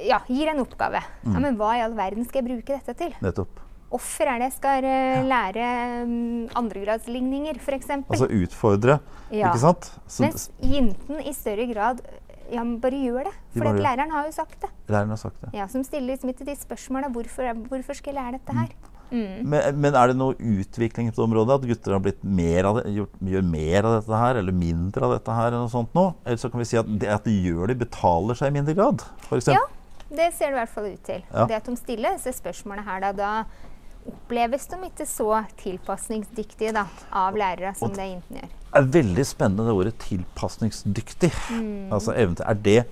ja, 0.06 0.20
gir 0.28 0.52
en 0.52 0.60
oppgave. 0.62 1.00
Mm. 1.24 1.34
Ja, 1.34 1.40
Men 1.40 1.56
hva 1.58 1.72
i 1.78 1.82
all 1.82 1.96
verden 1.98 2.26
skal 2.28 2.44
jeg 2.44 2.50
bruke 2.52 2.76
dette 2.78 2.94
til? 3.00 3.16
Nettopp. 3.24 3.64
Hvorfor 3.90 4.30
er 4.30 4.38
det 4.38 4.52
jeg 4.52 4.58
skal 4.60 4.86
eh, 4.86 5.24
lære 5.26 5.70
um, 6.06 6.44
andregradsligninger, 6.60 7.58
f.eks.? 7.58 7.90
Altså 8.06 8.28
utfordre, 8.30 9.00
Ja. 9.34 9.50
ikke 9.50 9.64
sant? 9.64 9.88
Så, 10.06 10.28
Mens 10.28 10.50
jenten 10.62 11.24
i 11.26 11.34
større 11.34 11.66
grad 11.74 12.04
ja, 12.52 12.64
men 12.64 12.78
bare 12.84 13.00
gjør 13.00 13.30
det. 13.30 13.34
For 13.56 13.66
de 13.68 13.84
læreren 13.84 14.14
har 14.14 14.28
jo 14.28 14.36
sagt 14.36 14.62
det. 14.62 14.70
læreren 14.90 15.16
har 15.16 15.22
sagt 15.22 15.42
det. 15.42 15.52
Ja, 15.58 15.68
Som 15.72 15.84
stiller 15.88 16.14
liksom 16.14 16.32
ikke 16.34 16.48
de 16.48 16.56
spørsmåla 16.60 17.12
hvorfor, 17.14 17.52
hvorfor 17.70 17.98
skal 17.98 18.14
jeg 18.14 18.24
lære 18.24 18.40
dette 18.40 18.58
her. 18.58 18.74
Mm. 19.10 19.50
Men, 19.50 19.80
men 19.82 19.96
er 19.98 20.12
det 20.12 20.18
noe 20.20 20.36
utvikling 20.38 21.10
på 21.14 21.24
området? 21.26 21.56
At 21.58 21.68
gutter 21.72 21.96
har 21.96 22.04
blitt 22.06 22.22
mer 22.22 22.68
av 22.70 22.80
det, 22.80 22.92
gjort, 22.94 23.16
gjør 23.34 23.48
mer 23.50 23.88
av 23.90 23.96
dette 23.98 24.22
her, 24.22 24.42
eller 24.42 24.56
mindre 24.56 25.08
av 25.08 25.16
dette 25.18 25.38
her? 25.40 25.50
eller 25.50 25.66
noe 25.66 25.74
sånt 25.74 25.98
nå? 25.98 26.06
Eller 26.26 26.42
så 26.42 26.52
kan 26.54 26.62
vi 26.62 26.70
si 26.70 26.78
at 26.82 26.92
det 27.02 27.10
at 27.16 27.26
de 27.26 27.34
gjør 27.34 27.72
det, 27.72 27.80
betaler 27.82 28.38
seg 28.38 28.52
i 28.52 28.58
mindre 28.60 28.78
grad? 28.78 29.06
For 29.26 29.42
Ja, 29.50 29.66
det 30.10 30.30
ser 30.38 30.52
det 30.52 30.58
i 30.58 30.60
hvert 30.60 30.76
fall 30.76 30.92
ut 30.92 31.04
til. 31.06 31.26
Ja. 31.32 31.48
Det 31.50 31.58
at 31.58 31.72
de 31.72 31.76
stiller 31.80 32.18
disse 32.20 32.38
spørsmålene 32.38 32.86
her, 32.86 33.08
da, 33.08 33.12
da 33.18 34.10
oppleves 34.10 34.70
de 34.70 34.80
ikke 34.88 35.06
så 35.10 35.44
tilpasningsdyktige 35.60 36.74
da, 36.78 36.86
av 37.14 37.38
lærere 37.38 37.74
som 37.78 37.94
det 37.94 38.12
jentene 38.14 38.44
gjør. 38.44 38.56
Er 38.76 38.86
veldig 38.86 39.26
spennende 39.26 39.66
det 39.66 39.74
ordet 39.74 39.96
'tilpasningsdyktig'. 40.04 41.34
Mm. 41.52 41.94
Altså 41.94 42.14
evne 42.14 42.46
Er 42.46 42.54
det 42.54 42.86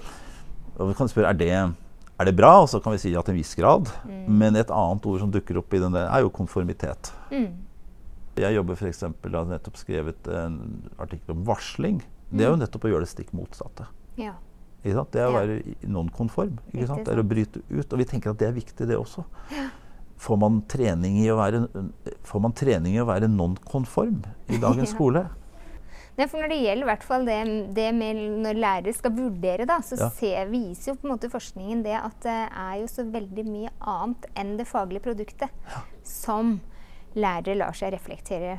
og 0.77 0.91
vi 0.91 0.97
kan 0.97 1.09
spørre, 1.09 1.31
er 1.33 1.37
det, 1.37 1.53
er 2.17 2.29
det 2.29 2.35
bra? 2.37 2.51
Og 2.61 2.69
så 2.69 2.79
kan 2.83 2.93
vi 2.93 3.01
si 3.01 3.13
ja 3.13 3.23
til 3.25 3.33
en 3.33 3.39
viss 3.39 3.55
grad. 3.57 3.89
Mm. 4.05 4.25
Men 4.41 4.59
et 4.59 4.73
annet 4.73 5.05
ord 5.09 5.23
som 5.23 5.31
dukker 5.33 5.57
opp 5.61 5.73
i 5.73 5.81
den 5.81 5.95
der, 5.95 6.09
er 6.13 6.25
jo 6.25 6.33
konformitet. 6.33 7.11
Mm. 7.31 7.63
Jeg 8.37 8.53
jobber 8.53 8.77
jeg 8.77 8.93
har 9.33 9.47
nettopp 9.49 9.79
skrevet 9.81 10.27
en 10.29 10.59
artikkel 11.01 11.33
om 11.33 11.45
varsling. 11.47 12.03
Det 12.29 12.45
er 12.45 12.51
jo 12.51 12.59
nettopp 12.59 12.85
å 12.85 12.91
gjøre 12.91 13.07
det 13.07 13.09
stikk 13.09 13.33
motsatte. 13.33 13.87
Ja. 14.19 14.35
Det 14.83 14.93
er 14.93 15.25
å 15.25 15.33
være 15.33 15.57
nonkonform. 15.89 16.59
Ikke 16.69 16.85
sant? 16.87 17.07
Det 17.07 17.15
er 17.15 17.19
å 17.23 17.25
bryte 17.25 17.63
ut. 17.65 17.89
Og 17.89 17.97
vi 17.97 18.05
tenker 18.05 18.31
at 18.31 18.39
det 18.39 18.51
er 18.51 18.53
viktig, 18.55 18.85
det 18.87 18.99
også. 18.99 19.25
Får 20.21 20.37
man 20.41 20.61
trening 20.69 21.17
i 21.23 21.25
å 21.33 21.39
være, 21.39 21.63
får 22.25 22.43
man 22.45 22.53
trening 22.57 22.95
i 22.95 23.01
å 23.01 23.07
være 23.09 23.29
nonkonform 23.31 24.21
i 24.53 24.61
dagens 24.61 24.85
Ja. 24.91 24.93
skole? 24.93 25.25
Nei, 26.17 26.25
for 26.25 26.41
når 26.41 26.49
det 26.49 26.57
gjelder 26.63 26.81
i 26.81 26.89
hvert 26.89 27.03
fall 27.05 27.27
det, 27.27 27.35
det 27.77 27.87
med 27.93 28.21
når 28.41 28.57
lærere 28.57 28.93
skal 28.97 29.13
vurdere, 29.13 29.67
da, 29.69 29.77
så 29.85 29.99
Ja. 29.99 30.09
ser, 30.09 30.47
viser 30.49 30.91
jo 30.91 30.95
på 30.97 31.05
en 31.05 31.13
måte 31.13 31.29
forskningen 31.29 31.83
det 31.85 31.93
at 31.93 32.17
det 32.25 32.37
er 32.49 32.79
jo 32.81 32.87
så 32.89 33.05
veldig 33.05 33.45
mye 33.45 33.69
annet 33.85 34.25
enn 34.35 34.55
det 34.57 34.65
faglige 34.67 35.05
produktet 35.05 35.49
som 36.03 36.59
lærere 37.17 37.55
lar 37.57 37.77
seg 37.77 37.93
reflektere 37.93 38.57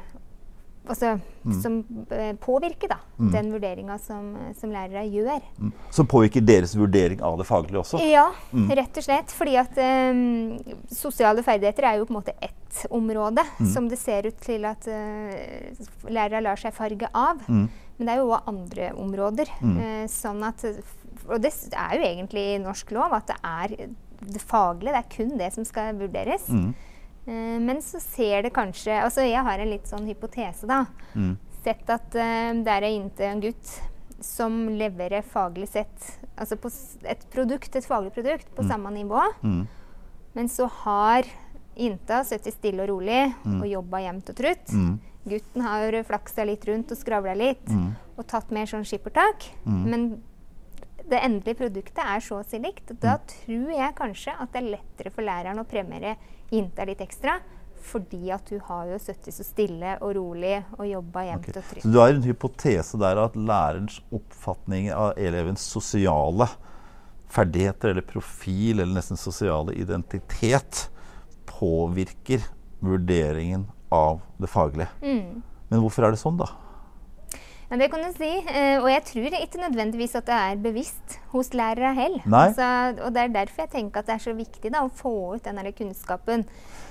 Altså 0.88 1.18
Mm. 1.48 1.62
som 1.62 1.74
eh, 2.12 2.32
påvirker 2.36 2.88
da, 2.90 2.96
den 3.32 3.46
vurderinga 3.54 3.94
som, 4.02 4.34
som 4.58 4.70
lærere 4.74 5.04
gjør. 5.08 5.40
Mm. 5.58 5.70
Som 5.94 6.06
påvirker 6.10 6.42
deres 6.44 6.74
vurdering 6.76 7.22
av 7.24 7.38
det 7.38 7.46
faglige 7.48 7.78
også? 7.80 8.00
Ja, 8.04 8.26
Mm. 8.52 8.68
rett 8.76 8.96
og 8.98 9.04
slett. 9.06 9.32
Fordi 9.32 9.54
at 9.56 9.78
um, 9.78 10.58
sosiale 10.92 11.42
ferdigheter 11.46 11.84
er 11.88 11.98
jo 11.98 12.04
på 12.08 12.12
en 12.12 12.18
måte 12.20 12.34
ett 12.42 12.82
område 12.90 13.44
Mm. 13.60 13.72
som 13.72 13.88
det 13.88 13.98
ser 13.98 14.26
ut 14.26 14.36
til 14.44 14.64
at 14.68 14.86
uh, 14.88 16.10
lærere 16.10 16.42
lar 16.42 16.56
seg 16.60 16.74
farge 16.76 17.08
av. 17.14 17.38
Mm. 17.48 17.68
Men 17.98 18.06
det 18.06 18.12
er 18.14 18.20
jo 18.20 18.28
òg 18.34 18.48
andre 18.52 18.90
områder. 18.94 19.48
Mm. 19.62 19.78
Eh, 19.80 20.04
sånn 20.06 20.42
at, 20.46 20.62
og 21.28 21.40
det 21.42 21.50
er 21.72 21.96
jo 21.96 22.04
egentlig 22.04 22.44
i 22.54 22.58
norsk 22.62 22.92
lov 22.94 23.12
at 23.16 23.26
det 23.26 23.36
er 23.42 23.88
det 24.20 24.42
faglige, 24.42 24.92
det 24.92 25.00
er 25.00 25.16
kun 25.16 25.38
det 25.38 25.52
som 25.54 25.64
skal 25.64 25.94
vurderes. 25.98 26.46
Mm. 27.28 27.34
Eh, 27.34 27.60
men 27.60 27.82
så 27.84 28.00
ser 28.00 28.42
det 28.46 28.54
kanskje 28.56 28.94
Altså 29.04 29.20
jeg 29.28 29.44
har 29.44 29.60
en 29.60 29.70
litt 29.70 29.86
sånn 29.86 30.06
hypotese, 30.08 30.66
da. 30.66 30.86
Mm. 31.14 31.36
Sett 31.64 31.90
at 31.92 32.14
eh, 32.16 32.52
det 32.64 32.72
er 32.78 32.86
inntil 32.88 33.28
en 33.28 33.42
gutt 33.44 33.74
som 34.24 34.56
leverer 34.74 35.22
faglig 35.22 35.68
sett 35.70 36.08
Altså 36.38 36.56
på 36.58 36.70
et 37.06 37.26
produkt, 37.30 37.76
et 37.76 37.86
faglig 37.86 38.12
produkt, 38.14 38.46
på 38.54 38.64
samme 38.66 38.90
nivå. 38.94 39.20
Mm. 39.42 39.66
Men 40.34 40.48
så 40.48 40.68
har 40.84 41.26
jenta 41.78 42.20
sittet 42.26 42.54
stille 42.54 42.82
og 42.84 42.88
rolig 42.92 43.20
og 43.46 43.64
jobba 43.66 44.00
jevnt 44.04 44.30
og 44.30 44.36
trutt. 44.38 44.70
Mm. 44.70 44.92
Gutten 45.28 45.64
har 45.66 45.96
flaksa 46.06 46.46
litt 46.46 46.62
rundt 46.68 46.94
og 46.94 46.98
skravla 46.98 47.34
litt 47.34 47.66
Mm. 47.68 47.96
og 48.16 48.26
tatt 48.26 48.50
mer 48.54 48.66
sånn 48.70 48.86
skippertak. 48.86 49.48
Men 49.66 50.22
det 51.10 51.20
endelige 51.24 51.58
produktet 51.58 52.02
er 52.04 52.24
så 52.24 52.40
å 52.40 52.46
si 52.46 52.60
likt. 52.62 52.92
Da 53.02 53.18
tror 53.28 53.70
jeg 53.74 53.96
kanskje 53.98 54.34
at 54.34 54.52
det 54.52 54.62
er 54.62 54.72
lettere 54.76 55.12
for 55.14 55.26
læreren 55.26 55.62
å 55.62 55.68
premiere 55.68 56.16
jenta 56.52 56.86
litt 56.88 57.02
ekstra. 57.04 57.38
Fordi 57.88 58.32
at 58.34 58.50
hun 58.50 58.60
har 58.66 58.88
jo 58.90 58.98
sittet 59.00 59.36
så 59.36 59.44
stille 59.46 59.94
og 60.04 60.16
rolig 60.16 60.56
og 60.76 60.84
jobba 60.88 61.24
jevnt 61.28 61.50
okay. 61.52 61.62
og 61.62 61.82
Så 61.84 61.92
du 61.92 61.98
har 62.00 62.12
en 62.12 62.26
hypotese 62.26 62.98
der 63.00 63.20
at 63.22 63.36
lærerens 63.38 64.00
oppfatning 64.12 64.90
av 64.92 65.12
elevens 65.16 65.62
sosiale 65.64 66.48
ferdigheter 67.32 67.92
eller 67.92 68.04
profil, 68.08 68.80
eller 68.80 68.94
nesten 68.96 69.20
sosiale 69.20 69.74
identitet, 69.76 70.88
påvirker 71.48 72.44
vurderingen 72.84 73.66
av 73.92 74.20
det 74.40 74.50
faglige. 74.50 74.88
Mm. 75.02 75.44
Men 75.68 75.82
hvorfor 75.84 76.06
er 76.06 76.14
det 76.14 76.20
sånn, 76.20 76.38
da? 76.40 76.48
Ja, 77.68 77.76
det 77.76 77.90
kan 77.92 78.00
du 78.00 78.08
si. 78.16 78.30
Eh, 78.48 78.80
og 78.80 78.88
jeg 78.88 79.04
tror 79.10 79.34
ikke 79.42 79.60
nødvendigvis 79.60 80.16
at 80.16 80.26
det 80.28 80.36
er 80.36 80.60
bevisst 80.64 81.18
hos 81.34 81.52
lærere 81.52 81.92
heller. 81.94 82.24
Altså, 82.48 83.04
og 83.04 83.12
det 83.14 83.22
er 83.22 83.34
derfor 83.34 83.64
jeg 83.66 83.72
tenker 83.74 84.00
at 84.00 84.08
det 84.08 84.14
er 84.16 84.24
så 84.24 84.32
viktig 84.36 84.72
da, 84.72 84.84
å 84.86 84.92
få 84.92 85.14
ut 85.36 85.44
den 85.44 85.72
kunnskapen. 85.76 86.46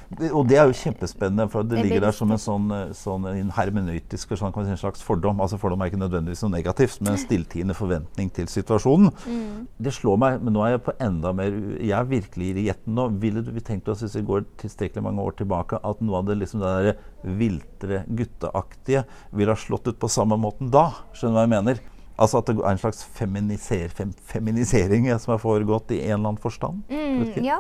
Og 0.07 0.45
det 0.47 0.55
er 0.55 0.69
jo 0.69 0.75
kjempespennende, 0.77 1.49
for 1.51 1.67
det 1.67 1.77
er 1.77 1.83
ligger 1.83 2.05
der 2.05 2.15
som 2.15 2.29
en 2.31 2.39
sånn, 2.39 2.69
eh, 2.71 2.93
sånn 2.95 3.25
en 3.27 3.49
hermenøytisk 3.51 4.31
sånn, 4.39 4.53
kan 4.55 4.63
si, 4.63 4.71
en 4.71 4.79
slags 4.79 5.03
fordom. 5.03 5.41
Altså 5.43 5.59
Fordom 5.59 5.81
er 5.83 5.91
ikke 5.91 5.99
nødvendigvis 5.99 6.45
noe 6.45 6.53
negativt, 6.53 7.01
men 7.01 7.13
en 7.13 7.19
stilltiende 7.19 7.75
forventning 7.75 8.31
til 8.31 8.47
situasjonen. 8.47 9.11
Mm. 9.27 9.65
Det 9.83 9.93
slår 9.97 10.21
meg, 10.23 10.39
men 10.45 10.55
nå 10.55 10.63
er 10.63 10.77
jeg 10.77 10.85
på 10.85 10.95
enda 11.03 11.33
mer 11.35 11.51
Jeg 11.51 11.91
er 11.97 12.07
virkelig 12.07 12.53
i 12.53 12.65
gjetten 12.69 12.95
nå. 12.95 13.09
Ville 13.19 13.43
du 13.43 13.51
vi 13.51 13.65
tenkt 13.67 13.89
oss, 13.91 14.05
hvis 14.05 14.15
vi 14.15 14.23
går 14.29 14.47
tilstrekkelig 14.63 15.03
mange 15.03 15.27
år 15.27 15.35
tilbake, 15.41 15.81
at 15.83 15.99
noe 16.01 16.21
av 16.21 16.31
det 16.31 16.39
liksom 16.39 16.63
det 16.63 16.71
der 16.77 17.35
viltre, 17.37 18.05
gutteaktige 18.07 19.03
ville 19.35 19.51
ha 19.51 19.59
slått 19.59 19.91
ut 19.91 19.99
på 19.99 20.11
samme 20.11 20.39
måten 20.39 20.71
da? 20.71 20.89
Skjønner 21.11 21.35
du 21.35 21.39
hva 21.41 21.45
jeg 21.47 21.55
mener? 21.57 21.83
Altså 22.17 22.39
at 22.39 22.47
det 22.47 22.55
er 22.57 22.71
en 22.71 22.79
slags 22.81 23.03
feminiser, 23.13 23.91
fem, 23.93 24.15
feminisering 24.31 25.11
eh, 25.11 25.19
som 25.21 25.35
har 25.35 25.43
foregått 25.43 25.91
i 25.93 25.99
en 26.07 26.15
eller 26.15 26.31
annen 26.31 26.41
forstand? 26.41 26.81
Mm, 26.89 27.43
ja, 27.45 27.59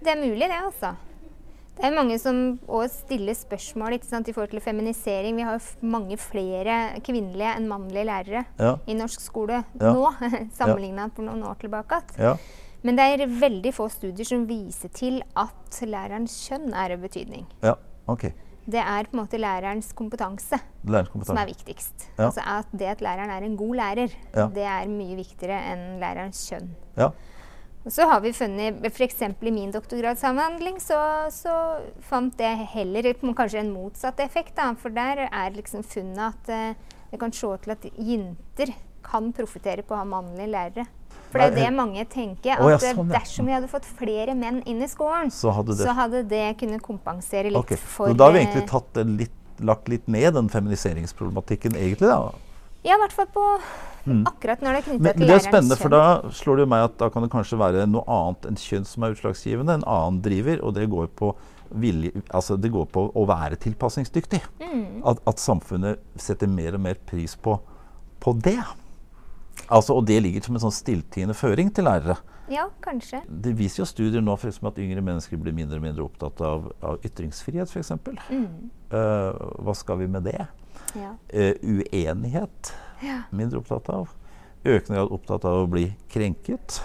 det 0.00 0.14
er 0.14 0.22
mulig, 0.22 0.46
det, 0.46 0.56
altså. 0.56 0.94
Det 1.78 1.86
er 1.86 1.94
mange 1.94 2.16
som 2.18 2.38
også 2.66 3.04
stiller 3.04 3.36
spørsmål 3.38 3.94
ikke 3.98 4.08
sant, 4.08 4.28
i 4.28 4.32
forhold 4.34 4.50
til 4.50 4.60
feminisering. 4.64 5.36
Vi 5.38 5.44
har 5.46 5.58
jo 5.60 5.88
mange 5.94 6.16
flere 6.18 6.78
kvinnelige 7.06 7.52
enn 7.54 7.68
mannlige 7.70 8.06
lærere 8.08 8.44
Ja. 8.58 8.72
i 8.86 8.94
norsk 8.98 9.20
skole 9.22 9.60
Ja. 9.80 9.92
nå, 9.94 10.10
sammenligna 10.58 11.08
for 11.14 11.22
noen 11.22 11.44
år 11.46 11.54
tilbake. 11.62 12.00
Ja. 12.18 12.34
Men 12.82 12.96
det 12.98 13.04
er 13.20 13.26
veldig 13.26 13.72
få 13.74 13.86
studier 13.90 14.26
som 14.26 14.46
viser 14.46 14.88
til 14.94 15.22
at 15.36 15.78
lærerens 15.86 16.34
kjønn 16.48 16.74
er 16.74 16.92
av 16.96 17.00
betydning. 17.00 17.46
ja. 17.62 17.74
Ok. 18.08 18.32
Det 18.68 18.80
er 18.82 19.04
på 19.08 19.14
en 19.16 19.20
måte 19.22 19.38
lærerens 19.40 19.94
kompetanse 19.96 20.58
Lærerens 20.84 21.26
som 21.26 21.36
er 21.40 21.46
viktigst. 21.48 22.08
Ja. 22.18 22.26
Altså 22.26 22.42
at 22.44 22.66
det 22.76 22.86
at 22.86 23.00
læreren 23.00 23.30
er 23.30 23.42
en 23.46 23.56
god 23.56 23.74
lærer, 23.76 24.10
Ja. 24.34 24.46
det 24.48 24.62
er 24.64 24.86
mye 24.88 25.16
viktigere 25.16 25.56
enn 25.72 26.00
lærerens 26.00 26.42
kjønn. 26.50 26.68
Ja. 27.78 27.88
Og 27.88 27.94
så 27.94 28.08
har 28.10 28.20
vi 28.20 28.34
funnet, 28.36 28.82
f.eks. 28.90 29.22
i 29.22 29.52
min 29.54 29.70
doktorgradsavhandling, 29.72 30.80
så, 30.82 30.98
så 31.32 31.54
fant 32.04 32.34
det 32.38 32.50
heller 32.74 33.12
kanskje 33.14 33.62
en 33.62 33.72
motsatt 33.72 34.20
effekt. 34.20 34.56
Da. 34.58 34.72
For 34.76 34.92
der 34.92 35.28
er 35.28 35.56
liksom 35.56 35.86
funnet 35.86 36.20
at 36.34 36.52
uh, 36.52 36.94
det 37.12 37.20
kan 37.22 37.32
se 37.32 37.54
til 37.62 37.72
at 37.72 37.88
jenter 37.96 38.74
kan 39.08 39.32
profitere 39.32 39.84
på 39.86 39.96
å 39.96 40.02
ha 40.02 40.08
mannlige 40.08 40.50
lærere. 40.52 40.88
For 41.28 41.40
det 41.40 41.48
er 41.48 41.68
det 41.68 41.72
mange 41.76 42.04
tenker. 42.08 42.56
At 42.56 42.64
oh, 42.64 42.70
ja, 42.72 42.78
eh, 42.80 42.94
sånn, 42.96 43.10
ja. 43.12 43.20
dersom 43.20 43.48
vi 43.48 43.54
hadde 43.56 43.68
fått 43.70 43.88
flere 43.98 44.34
menn 44.36 44.62
inn 44.68 44.80
i 44.84 44.88
skolen, 44.88 45.32
Så 45.32 45.52
hadde 45.52 45.76
det 45.76 45.84
så 45.84 45.94
hadde 45.96 46.22
det 46.28 46.44
kunnet 46.60 46.84
kompensere 46.84 47.52
litt 47.52 47.60
okay. 47.60 47.80
for 47.80 48.12
Så 48.12 48.16
da 48.16 48.28
har 48.28 48.36
vi 48.36 48.42
eh, 48.42 48.48
egentlig 48.48 48.68
tatt 48.70 49.00
litt, 49.08 49.34
lagt 49.60 49.90
litt 49.92 50.08
ned 50.08 50.34
den 50.36 50.48
feminiseringsproblematikken, 50.52 51.76
egentlig. 51.76 52.08
da. 52.08 52.32
Ja, 52.86 52.94
i 52.94 53.00
hvert 53.02 53.14
fall 53.14 53.26
på 53.34 53.44
akkurat 54.28 54.62
når 54.64 54.72
det 54.72 54.78
er 54.78 54.84
knyttet 54.86 54.98
Mm. 54.98 55.02
Men, 55.04 55.12
til 55.12 55.18
kjønn. 55.18 55.18
det 55.18 55.24
er 55.24 55.28
lærerens 55.28 55.48
spennende, 55.48 55.76
for 55.76 55.92
da 55.92 56.32
slår 56.32 56.56
det 56.56 56.62
jo 56.64 56.70
meg 56.72 56.84
at 56.86 56.98
da 56.98 57.08
kan 57.12 57.22
det 57.22 57.30
kanskje 57.32 57.58
være 57.60 57.86
noe 57.90 58.04
annet 58.08 58.46
enn 58.48 58.56
kjønn 58.56 58.86
som 58.88 59.04
er 59.04 59.14
utslagsgivende. 59.16 59.74
En 59.74 59.84
annen 59.84 60.20
driver, 60.24 60.62
og 60.64 60.74
det 60.78 60.88
går 60.88 61.08
på 61.18 61.32
vilje, 61.68 62.22
altså 62.32 62.56
det 62.56 62.70
går 62.72 62.86
på 62.94 63.02
å 63.12 63.24
være 63.28 63.58
tilpasningsdyktig. 63.60 64.40
Mm. 64.62 65.02
At, 65.04 65.20
at 65.28 65.42
samfunnet 65.42 66.00
setter 66.16 66.48
mer 66.48 66.78
og 66.78 66.80
mer 66.86 66.96
pris 67.04 67.36
på, 67.36 67.58
på 68.20 68.32
det. 68.40 68.56
Altså, 69.68 69.98
og 69.98 70.06
det 70.08 70.22
ligger 70.22 70.46
som 70.46 70.56
en 70.56 70.64
sånn 70.68 70.72
stilltiende 70.72 71.34
føring 71.36 71.68
til 71.74 71.84
lærere. 71.84 72.16
Ja, 72.48 72.70
kanskje. 72.80 73.20
Det 73.28 73.52
viser 73.58 73.82
jo 73.82 73.88
studier 73.90 74.22
nå 74.24 74.36
for 74.40 74.48
at 74.48 74.78
yngre 74.80 75.02
mennesker 75.04 75.36
blir 75.36 75.52
mindre 75.52 75.76
og 75.76 75.84
mindre 75.84 76.06
opptatt 76.06 76.40
av, 76.40 76.70
av 76.80 76.96
ytringsfrihet, 77.04 77.68
f.eks. 77.68 77.92
Mm. 78.30 78.70
Uh, 78.88 79.36
hva 79.60 79.74
skal 79.76 80.00
vi 80.00 80.08
med 80.08 80.24
det? 80.30 80.46
Ja. 80.96 81.14
Uh, 81.34 81.54
uenighet. 81.62 82.72
Ja. 83.04 83.22
Mindre 83.30 83.60
opptatt 83.62 83.90
av. 83.92 84.14
Økende 84.64 84.98
grad 84.98 85.12
opptatt 85.14 85.46
av 85.48 85.64
å 85.64 85.70
bli 85.70 85.88
krenket. 86.12 86.80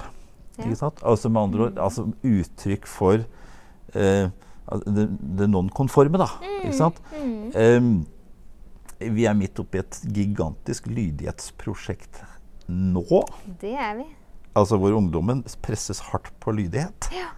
Ja. 0.57 0.67
Ikke 0.67 0.79
sant? 0.79 1.03
Altså 1.07 1.31
med 1.33 1.47
andre 1.47 1.67
ord 1.67 1.79
altså 1.81 2.07
uttrykk 2.21 2.89
for 2.89 3.23
uh, 3.23 4.25
det, 4.85 5.07
det 5.39 5.47
nonkonforme, 5.49 6.19
da. 6.21 6.29
Ikke 6.61 6.75
sant? 6.77 6.99
Mm. 7.17 7.47
Um, 7.55 7.93
vi 9.03 9.25
er 9.27 9.35
midt 9.35 9.59
oppi 9.59 9.81
et 9.81 9.97
gigantisk 10.15 10.85
lydighetsprosjekt 10.87 12.21
nå. 12.71 13.23
Det 13.59 13.73
er 13.75 13.97
vi. 13.99 14.05
Altså 14.55 14.77
hvor 14.79 14.95
ungdommen 14.95 15.41
presses 15.65 15.99
hardt 16.11 16.29
på 16.43 16.53
lydighet. 16.55 17.09
Ja. 17.15 17.31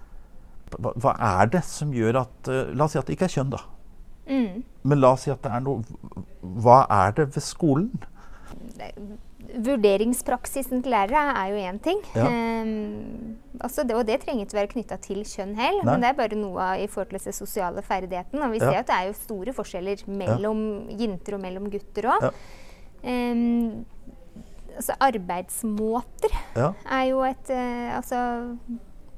Hva, 0.75 0.91
hva 1.00 1.15
er 1.39 1.53
det 1.53 1.63
som 1.67 1.93
gjør 1.95 2.25
at 2.25 2.50
uh, 2.51 2.74
La 2.75 2.88
oss 2.88 2.95
si 2.95 3.00
at 3.00 3.07
det 3.07 3.15
ikke 3.15 3.29
er 3.29 3.36
kjønn, 3.38 3.53
da. 3.53 3.62
Mm. 4.27 4.63
Men 4.84 5.00
la 5.00 5.12
oss 5.13 5.22
si 5.25 5.32
at 5.32 5.41
det 5.44 5.51
er 5.53 5.60
noe 5.62 5.84
Hva 6.41 6.86
er 6.89 7.12
det 7.17 7.27
ved 7.36 7.44
skolen? 7.46 7.91
Vurderingspraksisen 9.55 10.82
til 10.84 10.91
lærere 10.91 11.22
er 11.38 11.51
jo 11.53 11.60
én 11.70 11.77
ting. 11.84 12.00
Ja. 12.15 12.25
Ehm, 12.27 13.36
altså 13.62 13.84
det, 13.88 13.96
og 13.96 14.08
det 14.08 14.20
trenger 14.24 14.46
ikke 14.46 14.58
være 14.58 14.72
knytta 14.74 14.98
til 15.03 15.22
kjønn 15.24 15.53
heller, 15.55 15.86
men 15.86 16.01
det 16.03 16.10
er 16.10 16.17
bare 16.17 16.36
noe 16.39 16.60
av, 16.62 16.82
i 16.82 16.88
forhold 16.91 17.13
til 17.13 17.20
den 17.29 17.34
sosiale 17.38 17.82
ferdigheten. 17.86 18.41
Og 18.41 18.51
vi 18.51 18.58
Ja. 18.58 18.72
ser 18.72 18.79
at 18.79 18.88
det 18.88 18.96
er 18.96 19.08
jo 19.08 19.13
store 19.13 19.53
forskjeller 19.53 20.03
mellom 20.08 20.89
jenter 21.00 21.38
og 21.38 21.41
mellom 21.41 21.70
gutter 21.72 22.10
òg. 22.15 22.22
Ja. 22.24 22.32
altså 24.75 24.94
arbeidsmåter 25.00 26.34
Ja. 26.55 26.72
er 26.91 27.03
jo 27.10 27.22
et 27.24 27.50
uh, 27.50 27.98
Altså 27.98 28.58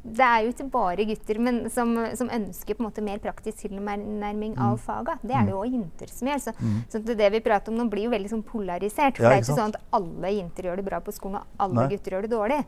det 0.08 0.24
er 0.24 0.44
jo 0.46 0.52
ikke 0.54 0.66
bare 0.72 1.04
gutter 1.10 1.40
men 1.44 1.58
som, 1.70 1.92
som 2.16 2.30
ønsker 2.32 2.78
på 2.78 2.84
en 2.84 2.88
måte 2.88 3.04
mer 3.04 3.20
praktisk 3.20 3.66
tilnærming 3.66 4.54
Mm. 4.56 4.62
av 4.64 4.78
faga. 4.80 5.18
Det 5.22 5.36
er 5.36 5.46
det 5.46 5.52
jo 5.52 5.60
også 5.60 5.74
jenter 5.74 6.08
som 6.14 6.28
gjør. 6.32 6.40
Så, 6.46 6.54
så 6.94 7.02
det, 7.04 7.18
det 7.20 7.32
vi 7.34 7.42
prater 7.44 7.72
om 7.74 7.78
nå, 7.82 7.90
blir 7.92 8.06
jo 8.08 8.12
veldig 8.14 8.30
sånn 8.32 8.44
polarisert. 8.48 9.18
For 9.18 9.24
Ja, 9.28 9.30
det 9.30 9.38
er 9.38 9.44
ikke 9.44 9.58
sånn 9.60 9.74
at 9.76 9.82
alle 9.94 10.32
jenter 10.38 10.64
gjør 10.70 10.78
det 10.80 10.86
bra 10.88 11.00
på 11.04 11.12
skolen, 11.12 11.42
og 11.42 11.66
alle 11.66 11.82
Nei. 11.82 11.90
gutter 11.96 12.16
gjør 12.16 12.28
det 12.28 12.32
dårlig. 12.32 12.60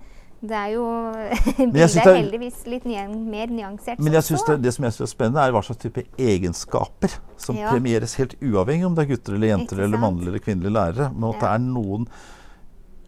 Det 0.41 0.55
er 0.55 0.69
jo 0.71 0.83
Bildet 1.73 1.95
er 1.99 2.15
heldigvis 2.15 2.59
litt 2.71 2.85
mer 2.87 3.47
nyansert 3.51 3.99
Men 3.99 4.13
jeg 4.15 4.23
synes 4.23 4.45
det, 4.47 4.53
det 4.63 4.71
som 4.75 4.85
jeg 4.87 4.93
synes 4.95 5.09
er 5.09 5.13
spennende, 5.15 5.43
er 5.43 5.51
hva 5.51 5.61
slags 5.67 5.81
type 5.83 6.03
egenskaper 6.15 7.15
som 7.35 7.57
Ja. 7.59 7.71
premieres 7.73 8.15
helt 8.15 8.35
uavhengig 8.39 8.85
om 8.87 8.95
det 8.95 9.03
er 9.03 9.09
gutter 9.15 9.35
eller 9.35 9.51
jenter 9.51 9.81
eller 9.83 9.99
mannlige 9.99 10.31
eller 10.31 10.39
kvinnelige 10.45 10.71
lærere. 10.77 11.09
Men 11.15 11.29
at 11.33 11.39
det 11.43 11.49
er 11.49 11.59
noen 11.65 12.07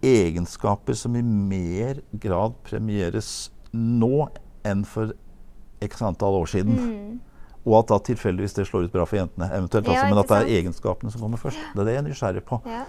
egenskaper 0.03 0.97
som 0.97 1.15
i 1.15 1.21
mer 1.23 1.99
grad 2.19 2.55
premieres 2.67 3.49
nå 3.73 4.29
enn 4.65 4.83
for 4.85 5.13
x 5.81 6.01
antall 6.01 6.33
år 6.41 6.49
siden. 6.51 6.77
Mm. 6.77 7.19
Og 7.65 7.75
at 7.79 7.87
da 7.91 7.97
tilfeldigvis 7.99 8.55
det 8.57 8.65
slår 8.67 8.87
ut 8.87 8.91
bra 8.93 9.05
for 9.05 9.17
jentene. 9.21 9.47
eventuelt 9.53 9.85
Ja, 9.87 9.93
altså, 9.93 10.09
Men 10.09 10.17
at 10.17 10.27
det 10.27 10.37
er 10.41 10.61
egenskapene 10.61 11.11
som 11.11 11.21
kommer 11.21 11.37
først. 11.37 11.57
Det 11.75 11.79
er 11.81 11.85
det 11.85 11.93
jeg 11.93 12.03
er 12.03 12.07
nysgjerrig 12.09 12.43
på. 12.43 12.61
Ja. 12.65 12.83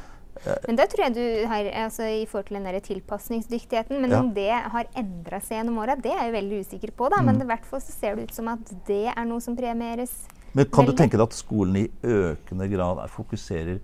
Men 0.67 0.77
da 0.77 0.87
tror 0.87 1.05
jeg 1.05 1.15
du 1.15 1.47
har 1.47 1.65
altså, 1.85 2.03
I 2.03 2.25
forhold 2.27 2.47
til 2.49 2.57
den 2.57 2.65
der 2.65 2.81
tilpasningsdyktigheten 2.81 4.01
Men 4.01 4.11
Ja. 4.11 4.19
om 4.21 4.33
det 4.35 4.51
har 4.51 4.87
endra 4.97 5.41
seg 5.41 5.59
gjennom 5.59 5.79
åra, 5.79 5.95
det 5.95 6.11
er 6.11 6.25
jeg 6.25 6.33
veldig 6.33 6.61
usikker 6.67 6.91
på. 6.97 7.11
da 7.11 7.21
Mm. 7.21 7.25
Men 7.27 7.43
i 7.43 7.45
hvert 7.45 7.65
fall 7.67 7.81
så 7.81 7.93
ser 7.93 8.17
det 8.17 8.25
ut 8.31 8.35
som 8.35 8.49
at 8.49 8.73
det 8.87 9.13
er 9.17 9.25
noe 9.25 9.41
som 9.41 9.57
premieres. 9.57 10.11
Men 10.55 10.65
kan 10.67 10.85
du 10.87 10.93
tenke 10.93 11.13
deg 11.13 11.21
at 11.21 11.33
skolen 11.33 11.77
i 11.77 11.89
økende 12.03 12.69
grad 12.71 12.99
er- 12.99 13.09
fokuserer 13.09 13.79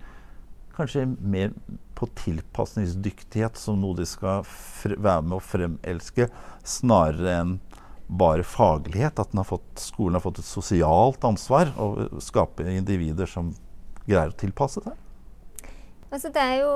kanskje 0.77 1.17
mer 1.21 1.51
på 1.99 2.07
tilpasningsdyktighet 2.21 3.59
som 3.59 3.81
noe 3.83 3.99
de 3.99 4.07
skal 4.07 4.47
være 4.95 5.25
med 5.27 5.39
å 5.39 5.43
fremelske, 5.43 6.29
snarere 6.63 7.35
enn 7.41 7.57
bare 8.09 8.47
faglighet? 8.47 9.19
At 9.19 9.35
har 9.35 9.49
fått, 9.49 9.83
skolen 9.83 10.19
har 10.19 10.25
fått 10.25 10.41
et 10.43 10.49
sosialt 10.49 11.27
ansvar 11.27 11.75
å 11.77 12.09
skape 12.23 12.67
individer 12.71 13.29
som 13.29 13.51
greier 14.07 14.31
å 14.31 14.39
tilpasse 14.39 14.85
seg? 14.85 14.95
Altså 16.09 16.31
det 16.33 16.41
er 16.41 16.55
jo, 16.63 16.69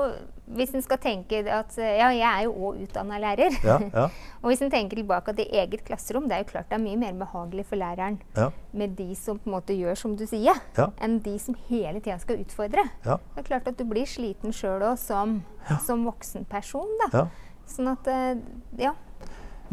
Hvis 0.53 0.73
en 0.75 0.83
skal 0.85 0.99
tenke 1.01 1.39
at 1.49 1.73
Ja, 1.79 2.09
jeg 2.13 2.21
er 2.27 2.43
jo 2.45 2.51
òg 2.67 2.81
utdanna 2.83 3.17
lærer. 3.21 3.55
Ja, 3.65 3.79
ja, 3.93 4.03
Og 4.43 4.51
hvis 4.51 4.61
en 4.61 4.69
tenker 4.71 4.99
tilbake 4.99 5.33
til 5.37 5.47
eget 5.49 5.85
klasserom, 5.87 6.27
det 6.29 6.35
er 6.37 6.43
jo 6.43 6.49
klart 6.51 6.69
det 6.69 6.77
er 6.77 6.83
mye 6.83 6.99
mer 6.99 7.13
behagelig 7.23 7.65
for 7.69 7.79
læreren 7.79 8.19
ja, 8.37 8.49
med 8.73 8.97
de 8.97 9.15
som 9.15 9.39
på 9.39 9.49
en 9.49 9.55
måte 9.55 9.77
gjør 9.77 9.95
som 9.97 10.17
du 10.19 10.25
sier, 10.29 10.59
enn 11.01 11.17
de 11.23 11.37
som 11.39 11.55
hele 11.69 12.01
tida 12.03 12.19
skal 12.21 12.43
utfordre. 12.43 12.83
ja, 13.05 13.17
Det 13.33 13.41
er 13.45 13.47
klart 13.47 13.71
at 13.71 13.79
du 13.79 13.85
blir 13.87 14.05
sliten 14.09 14.53
sjøl 14.53 14.83
òg 14.91 14.99
som, 15.01 15.39
som 15.87 16.05
voksen 16.05 16.45
person. 16.45 16.91
da. 17.05 17.09
ja. 17.23 17.25
Sånn 17.65 17.87
at 17.93 18.07
eh, 18.11 18.35
Ja. 18.83 18.93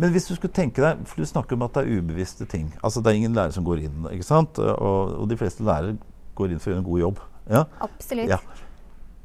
Men 0.00 0.14
hvis 0.14 0.30
du 0.30 0.36
skulle 0.36 0.54
tenke 0.54 0.80
deg, 0.80 1.02
for 1.04 1.20
du 1.20 1.26
snakker 1.28 1.58
om 1.58 1.66
at 1.66 1.74
det 1.76 1.82
er 1.82 1.98
ubevisste 1.98 2.46
ting. 2.48 2.70
Altså 2.80 3.02
Det 3.02 3.10
er 3.10 3.18
ingen 3.18 3.34
lærer 3.36 3.52
som 3.52 3.66
går 3.66 3.82
inn, 3.84 4.06
ikke 4.14 4.24
sant? 4.24 4.56
Og, 4.62 5.18
og 5.20 5.28
de 5.28 5.36
fleste 5.36 5.66
lærere 5.66 5.98
går 6.38 6.54
inn 6.54 6.62
for 6.62 6.70
å 6.70 6.72
gjøre 6.72 6.80
en 6.84 6.88
god 6.88 7.00
jobb. 7.02 7.20
Ja? 7.50 7.64
Absolutt. 7.84 8.30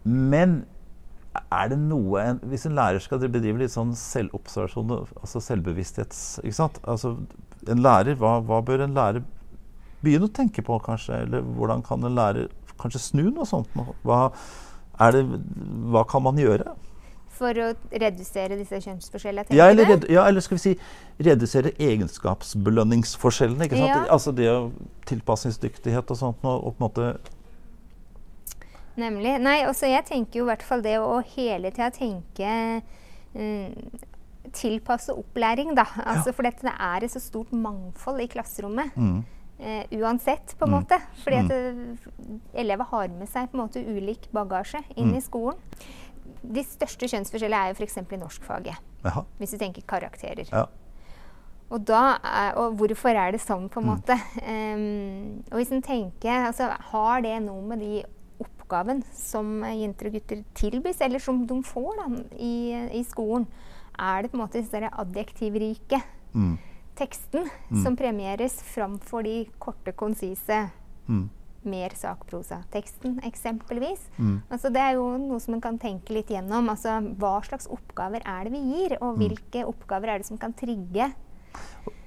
Men 0.05 0.63
er 1.51 1.71
det 1.74 1.77
noe 1.81 2.21
en, 2.21 2.38
Hvis 2.47 2.65
en 2.69 2.77
lærer 2.77 3.01
skal 3.03 3.19
bedrive 3.27 3.59
litt 3.59 3.74
sånn 3.74 3.91
selvobservasjon, 3.97 4.93
altså 5.19 5.41
selvbevissthets 5.43 6.21
ikke 6.43 6.59
sant? 6.62 6.79
Altså, 6.88 7.15
En 7.67 7.81
lærer, 7.81 8.15
hva, 8.21 8.38
hva 8.45 8.62
bør 8.63 8.85
en 8.85 8.95
lærer 8.95 9.25
begynne 10.05 10.29
å 10.29 10.35
tenke 10.38 10.62
på, 10.62 10.77
kanskje? 10.85 11.24
Eller 11.25 11.41
hvordan 11.41 11.81
kan 11.85 12.03
en 12.05 12.15
lærer 12.15 12.51
kanskje 12.77 13.01
snu 13.01 13.24
noe 13.31 13.47
sånt? 13.50 13.71
Hva, 14.05 14.29
det, 15.15 15.24
hva 15.89 16.03
kan 16.07 16.21
man 16.27 16.38
gjøre? 16.38 16.75
For 17.35 17.57
å 17.59 17.71
redusere 17.91 18.55
disse 18.55 18.77
kjønnsforskjellene, 18.85 19.55
Ja 19.57 19.65
eller, 19.74 19.89
red, 19.89 20.05
ja, 20.13 20.24
eller 20.29 20.43
skal 20.45 20.55
vi 20.59 20.62
si 20.62 20.75
redusere 21.25 21.74
egenskapsbelønningsforskjellene. 21.83 23.65
ikke 23.65 23.81
sant? 23.81 23.91
Ja. 23.91 24.05
Altså 24.13 24.31
det 24.35 24.47
å 24.51 24.69
tilpasningsdyktighet 25.09 26.13
og 26.13 26.21
sånt. 26.21 26.45
Og, 26.45 26.69
og 26.69 26.77
på 26.77 26.79
en 26.79 26.85
måte 26.85 27.35
Nemlig. 28.98 29.40
Nei, 29.42 29.58
også 29.68 29.90
jeg 29.92 30.06
tenker 30.08 30.40
jo 30.40 30.46
i 30.46 30.50
hvert 30.54 30.64
fall 30.64 30.82
det 30.82 30.98
å 31.00 31.18
hele 31.36 31.72
tida 31.72 31.90
tenke 31.92 32.82
um, 33.36 33.74
Tilpasse 34.56 35.12
opplæring, 35.12 35.74
da. 35.75 35.84
Altså, 36.06 36.32
For 36.34 36.44
dette 36.48 36.70
er 36.72 37.04
et 37.04 37.12
så 37.12 37.20
stort 37.20 37.52
mangfold 37.52 38.22
i 38.22 38.28
klasserommet. 38.32 38.96
mm, 38.96 39.24
Uh, 39.56 39.84
uansett, 40.02 40.52
på 40.60 40.66
en 40.66 40.72
Mm. 40.74 40.82
måte. 40.84 40.98
Fordi 41.24 41.36
at 41.38 41.50
mm. 41.50 42.40
elever 42.56 42.84
har 42.90 43.08
med 43.08 43.30
seg 43.30 43.48
på 43.50 43.56
en 43.56 43.62
måte 43.64 43.80
ulik 43.88 44.28
bagasje 44.34 44.82
inn 44.98 45.12
Mm. 45.14 45.16
i 45.16 45.22
skolen. 45.22 45.56
De 46.44 46.60
største 46.64 47.08
kjønnsforskjellene 47.08 47.62
er 47.64 47.74
jo 47.74 47.78
f.eks. 47.80 47.98
i 48.12 48.18
norskfaget. 48.20 48.75
Jaha. 49.06 49.24
Hvis 49.40 49.52
du 49.52 49.58
tenker 49.58 49.82
karakterer. 49.88 50.44
Ja. 50.52 50.66
Og, 51.72 51.86
da 51.86 52.18
er, 52.22 52.52
og 52.58 52.75
hvorfor 52.75 53.16
er 53.16 53.32
det 53.32 53.40
sånn, 53.42 53.70
på 53.70 53.80
en 53.80 53.86
Mm. 53.86 53.96
måte? 53.96 54.20
Em, 54.44 55.44
og 55.50 55.58
hvis 55.58 55.72
en 55.72 55.82
tenker 55.82 56.48
altså, 56.52 56.75
Har 56.92 57.22
det 57.22 57.42
noe 57.42 57.62
med 57.62 57.79
de 57.79 58.03
oppgaven 58.66 59.04
som 59.14 59.62
jenter 59.64 60.08
og 60.10 60.14
gutter 60.18 60.44
tilbys, 60.58 61.01
eller 61.01 61.20
som 61.22 61.46
de 61.48 61.62
får 61.64 61.96
da, 62.00 62.08
i, 62.38 62.74
i 63.00 63.04
skolen? 63.06 63.46
Er 63.98 64.24
det 64.25 64.32
på 64.32 64.38
en 64.40 64.44
måte 64.48 64.62
disse 64.62 64.90
adjektivrike 64.92 66.01
Mm, 66.36 66.58
teksten 67.00 67.46
Mm. 67.72 67.84
som 67.84 67.96
premieres 67.96 68.58
framfor 68.62 69.24
de 69.24 69.46
korte, 69.60 69.94
konsise 69.96 70.70
mm, 71.08 71.30
mer 71.64 71.90
sakprosa-teksten, 71.96 73.22
eksempelvis? 73.24 74.01
mm. 74.20 74.42
Altså, 74.51 74.68
det 74.70 74.82
er 74.82 74.94
jo 74.98 75.06
noe 75.18 75.40
som 75.40 75.54
en 75.56 75.62
kan 75.62 75.78
tenke 75.80 76.12
litt 76.14 76.28
gjennom. 76.28 76.68
Altså, 76.70 76.98
hva 77.18 77.38
slags 77.46 77.68
oppgaver 77.72 78.22
er 78.25 78.44
det 78.44 78.51
vi 78.51 78.60
gir, 78.74 78.98
og 79.01 79.16
Mm. 79.16 79.22
hvilke 79.22 79.64
oppgaver 79.66 80.10
er 80.10 80.18
det 80.20 80.25
som 80.28 80.38
kan 80.38 80.51
trigge 80.54 81.14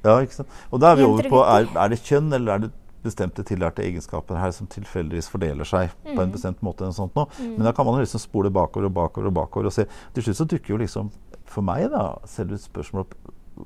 Ja, 0.05 0.21
ikke 0.21 0.33
sant? 0.35 0.49
Og 0.71 0.81
da 0.81 0.93
er 0.93 0.97
vi 0.97 1.05
over 1.05 1.23
på 1.23 1.41
er, 1.43 1.65
er 1.75 1.89
det 1.89 1.99
kjønn 2.05 2.33
eller 2.35 2.53
er 2.55 2.59
det 2.59 2.73
bestemte 3.05 3.45
tillærte 3.47 3.85
egenskaper 3.85 4.39
her 4.41 4.51
som 4.55 4.67
tilfeldigvis 4.67 5.29
fordeler 5.31 5.65
seg 5.69 5.91
på 6.05 6.17
en 6.17 6.29
Mm. 6.29 6.33
bestemt 6.35 6.63
måte. 6.63 6.83
eller 6.83 6.93
sånt 6.93 7.15
nå. 7.15 7.27
Mm. 7.39 7.57
Men 7.57 7.65
da 7.65 7.73
kan 7.73 7.87
man 7.87 8.01
liksom 8.01 8.21
spole 8.21 8.51
bakover 8.51 8.87
og 8.87 8.95
bakover 8.95 9.27
og 9.27 9.35
bakover 9.35 9.67
og 9.67 9.73
se. 9.73 9.87
Til 10.15 10.23
slutt 10.23 10.37
så 10.37 10.49
dukker 10.49 10.69
jo 10.75 10.77
liksom 10.77 11.11
for 11.47 11.63
meg 11.63 11.91
da 11.91 12.19
selv 12.27 12.53
et 12.53 12.61
spørsmål 12.61 13.01
opp 13.07 13.15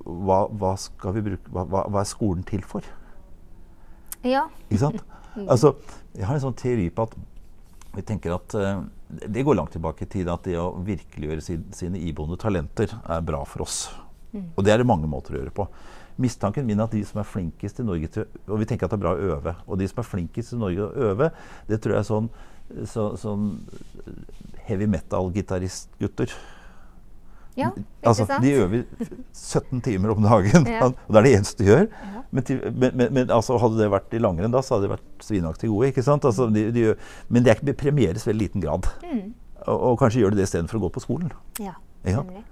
hva, 0.05 0.49
hva 0.49 0.77
skal 0.79 1.13
vi 1.13 1.21
bruke, 1.21 1.51
hva, 1.53 1.67
hva, 1.89 2.01
er 2.01 2.09
skolen 2.09 2.45
til 2.45 2.63
for? 2.63 2.83
Ja. 4.25 4.47
Ikke 4.71 4.79
sant? 4.87 5.03
Mm. 5.03 5.09
Altså, 5.49 5.75
jeg 6.15 6.27
har 6.27 6.37
en 6.37 6.43
sånn 6.45 6.57
teori 6.61 6.91
på 6.93 7.07
at 7.09 7.15
vi 7.97 8.03
tenker 8.03 8.35
at 8.35 8.55
uh, 8.55 8.83
Det 9.09 9.45
går 9.45 9.57
langt 9.57 9.73
tilbake 9.73 10.05
i 10.05 10.09
tid 10.09 10.29
at 10.29 10.45
det 10.45 10.59
å 10.61 10.75
virkeliggjøre 10.85 11.41
sin, 11.45 11.65
sine 11.73 12.01
iboende 12.01 12.37
talenter 12.41 12.93
er 13.09 13.25
bra 13.25 13.43
for 13.49 13.65
oss. 13.65 13.91
Mm. 14.33 14.53
Og 14.57 14.65
det 14.65 14.73
er 14.73 14.81
det 14.81 14.89
mange 14.89 15.09
måter 15.09 15.35
å 15.35 15.41
gjøre 15.41 15.53
på. 15.57 15.67
Mistanken 16.23 16.67
min 16.69 16.81
er 16.81 16.87
at 16.89 16.95
de 16.95 17.03
som 17.09 17.21
er 17.23 17.27
flinkest 17.29 17.81
i 17.83 17.85
Norge 17.87 18.09
til 18.15 18.25
Og 18.49 18.61
vi 18.63 18.67
tenker 18.71 18.87
at 18.87 18.95
det 18.95 18.99
er 19.01 19.03
bra 19.05 19.13
å 19.17 19.29
øve. 19.37 19.55
Og 19.67 19.79
de 19.81 19.89
som 19.91 20.01
er 20.03 20.09
flinkest 20.09 20.55
i 20.55 20.61
Norge 20.63 20.79
til 20.79 20.89
å 20.89 21.11
øve, 21.13 21.31
det 21.69 21.81
tror 21.83 21.97
jeg 21.97 22.05
er 22.05 22.09
sånn, 22.09 22.31
så, 22.89 23.07
sånn 23.21 23.47
heavy 24.69 24.87
metal-gitaristgutter. 24.87 26.31
ja, 27.57 27.69
Altså, 28.07 28.25
de 28.41 28.53
øver 28.63 28.85
17 29.33 29.81
timer 29.85 30.15
om 30.15 30.23
dagen, 30.25 30.67
Ja. 30.73 30.87
og 30.89 30.95
det 31.13 31.19
er 31.21 31.27
det 31.27 31.33
eneste 31.37 31.59
de 31.65 31.69
gjør. 31.69 31.87
Ja. 31.91 32.23
Men, 32.33 32.45
men, 32.97 33.13
men, 33.13 33.31
altså, 33.31 33.59
hadde 33.61 33.77
det 33.83 33.91
vært 33.93 34.15
i 34.17 34.21
langrenn, 34.23 34.53
da, 34.55 34.63
så 34.65 34.77
hadde 34.79 34.87
de 34.89 34.95
vært 34.95 35.25
svinaktig 35.27 35.69
gode. 35.69 35.93
Altså, 36.25 36.47
de, 36.55 36.63
de, 36.73 36.87
men 37.29 37.45
det 37.45 37.53
er 37.53 37.61
ikke 37.61 37.75
premieres 37.83 38.25
i 38.25 38.31
veldig 38.31 38.47
liten 38.47 38.65
grad. 38.65 38.89
Mm. 39.05 39.35
Og, 39.67 39.77
og 39.93 39.99
kanskje 40.01 40.23
gjør 40.23 40.33
de 40.33 40.41
det 40.41 40.47
istedenfor 40.49 40.81
å 40.81 40.87
gå 40.87 40.93
på 40.97 41.03
skolen. 41.05 41.35
Ja, 41.61 41.75
Ja. 42.09 42.23
nemlig. 42.23 42.47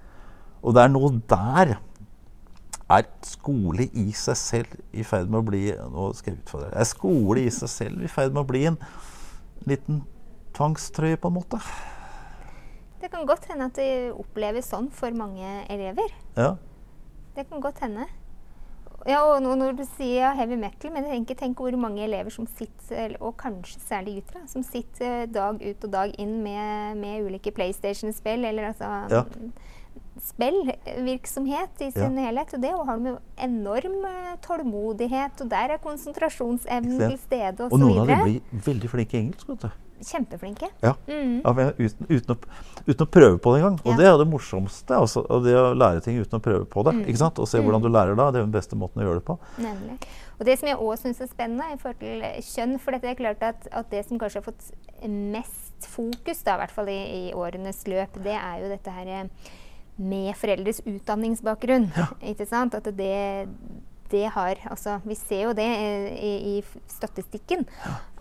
Og 0.61 0.75
det 0.77 0.83
er 0.83 0.91
noe 0.93 1.09
der 1.31 1.71
Er 2.91 3.07
skole 3.23 3.87
i 3.95 4.09
seg 4.15 4.37
selv 4.39 4.79
i 4.91 5.05
ferd 5.07 5.29
med 5.31 5.39
å 5.39 5.47
bli 5.47 5.61
Nå 5.71 6.09
skal 6.17 6.33
jeg 6.33 6.41
utfordre. 6.41 6.71
Er 6.75 6.87
skole 6.89 7.45
i 7.45 7.51
seg 7.53 7.71
selv 7.71 8.03
i 8.03 8.11
ferd 8.11 8.35
med 8.35 8.43
å 8.43 8.49
bli 8.49 8.65
en 8.71 8.79
liten 9.69 10.01
tvangstrøye, 10.57 11.19
på 11.21 11.29
en 11.31 11.37
måte? 11.37 11.61
Det 13.01 13.09
kan 13.13 13.25
godt 13.25 13.47
hende 13.49 13.69
at 13.71 13.77
det 13.79 14.11
oppleves 14.11 14.67
sånn 14.73 14.89
for 14.93 15.13
mange 15.15 15.47
elever. 15.71 16.11
Ja. 16.35 16.55
Det 17.37 17.47
kan 17.49 17.63
godt 17.63 17.79
hende. 17.81 18.09
Ja, 19.09 19.23
og 19.25 19.39
nå 19.41 19.55
når 19.57 19.79
du 19.79 19.83
sier 19.95 20.35
heavy 20.37 20.57
metal, 20.61 20.91
men 20.93 21.07
tenk, 21.09 21.31
tenk 21.39 21.61
hvor 21.61 21.73
mange 21.79 22.03
elever 22.05 22.33
som 22.33 22.45
sitter, 22.59 23.15
og 23.17 23.33
kanskje 23.41 23.81
særlig 23.81 24.19
gutter, 24.19 24.43
som 24.51 24.65
sitter 24.65 25.25
dag 25.31 25.57
ut 25.63 25.87
og 25.87 25.93
dag 25.93 26.13
inn 26.21 26.35
med, 26.43 26.99
med 27.01 27.25
ulike 27.25 27.53
PlayStation-spill, 27.55 28.45
eller 28.45 28.69
altså 28.73 28.91
Ja. 29.09 29.23
Spillvirksomhet 30.19 31.81
i 31.81 31.91
sin 31.91 32.17
helhet. 32.17 32.53
Og 32.53 32.61
det 32.63 32.71
har 32.73 32.97
de 32.99 33.13
jo 33.13 33.19
enorm 33.37 34.01
eh, 34.09 34.33
tålmodighet, 34.45 35.41
og 35.45 35.49
der 35.53 35.75
er 35.77 35.83
konsentrasjonsevnen 35.83 36.99
til 36.99 37.17
stede, 37.21 37.63
Og 37.67 37.73
og 37.73 37.79
noen 37.79 38.01
av 38.01 38.03
osv. 38.03 38.11
dem 38.11 38.27
blir 38.27 38.67
veldig 38.67 38.89
flinke 38.91 39.17
i 39.17 39.23
engelsk. 39.25 39.47
vet 39.49 39.65
du. 39.67 39.71
Kjempeflinke. 40.01 40.65
Ja. 40.81 40.95
Mm. 41.05 41.43
Ja, 41.45 41.51
uten, 41.77 42.07
uten, 42.09 42.33
å, 42.33 42.37
uten 42.87 43.05
å 43.05 43.09
prøve 43.13 43.37
på 43.37 43.51
det 43.53 43.59
engang. 43.61 43.75
Og 43.85 43.91
Ja. 43.91 43.97
det 43.99 44.07
er 44.09 44.17
det 44.17 44.27
morsomste. 44.31 44.95
Altså, 44.97 45.21
det 45.45 45.53
å 45.53 45.75
lære 45.77 46.01
ting 46.01 46.17
uten 46.17 46.39
å 46.39 46.41
prøve 46.41 46.65
på 46.65 46.83
det. 46.87 46.95
Mm. 46.95 47.03
ikke 47.05 47.17
sant? 47.21 47.37
Og 47.37 47.47
se 47.47 47.61
hvordan 47.61 47.83
du 47.83 47.89
lærer 47.89 48.15
da. 48.17 48.31
Det 48.31 48.41
er 48.41 48.47
den 48.47 48.55
beste 48.55 48.75
måten 48.75 49.03
å 49.03 49.05
gjøre 49.05 49.21
det 49.21 49.25
på. 49.29 49.37
Nemlig. 49.61 49.99
Og 50.39 50.45
det 50.47 50.57
som 50.57 50.67
jeg 50.71 50.77
òg 50.81 50.97
syns 50.97 51.21
er 51.21 51.27
spennende 51.29 51.67
i 51.69 51.77
forhold 51.77 51.99
til 52.01 52.23
kjønn 52.41 52.79
For 52.81 52.91
dette 52.97 53.11
er 53.11 53.13
klart 53.19 53.43
at, 53.45 53.67
at 53.71 53.91
det 53.91 54.01
som 54.07 54.17
kanskje 54.17 54.41
har 54.41 54.47
fått 54.49 54.71
mest 55.05 55.85
fokus, 55.85 56.41
da, 56.43 56.55
i 56.55 56.61
hvert 56.63 56.71
fall 56.73 56.89
i, 56.89 57.29
i 57.29 57.33
årenes 57.37 57.85
løp, 57.85 58.17
det 58.23 58.33
er 58.33 58.57
jo 58.63 58.69
dette 58.73 58.89
her 58.89 59.05
eh, 59.05 59.51
med 60.01 60.33
foreldres 60.39 60.81
utdanningsbakgrunn. 60.87 61.89
Ikke 62.33 62.47
sant? 62.49 62.75
At 62.77 62.89
det, 62.97 63.47
det 64.11 64.23
har 64.35 64.61
Altså, 64.69 64.97
vi 65.07 65.15
ser 65.15 65.45
jo 65.47 65.53
det 65.57 65.67
eh, 65.67 66.07
i, 66.11 66.33
i 66.55 66.55
statistikken. 66.89 67.65
statistikken. 67.65 67.65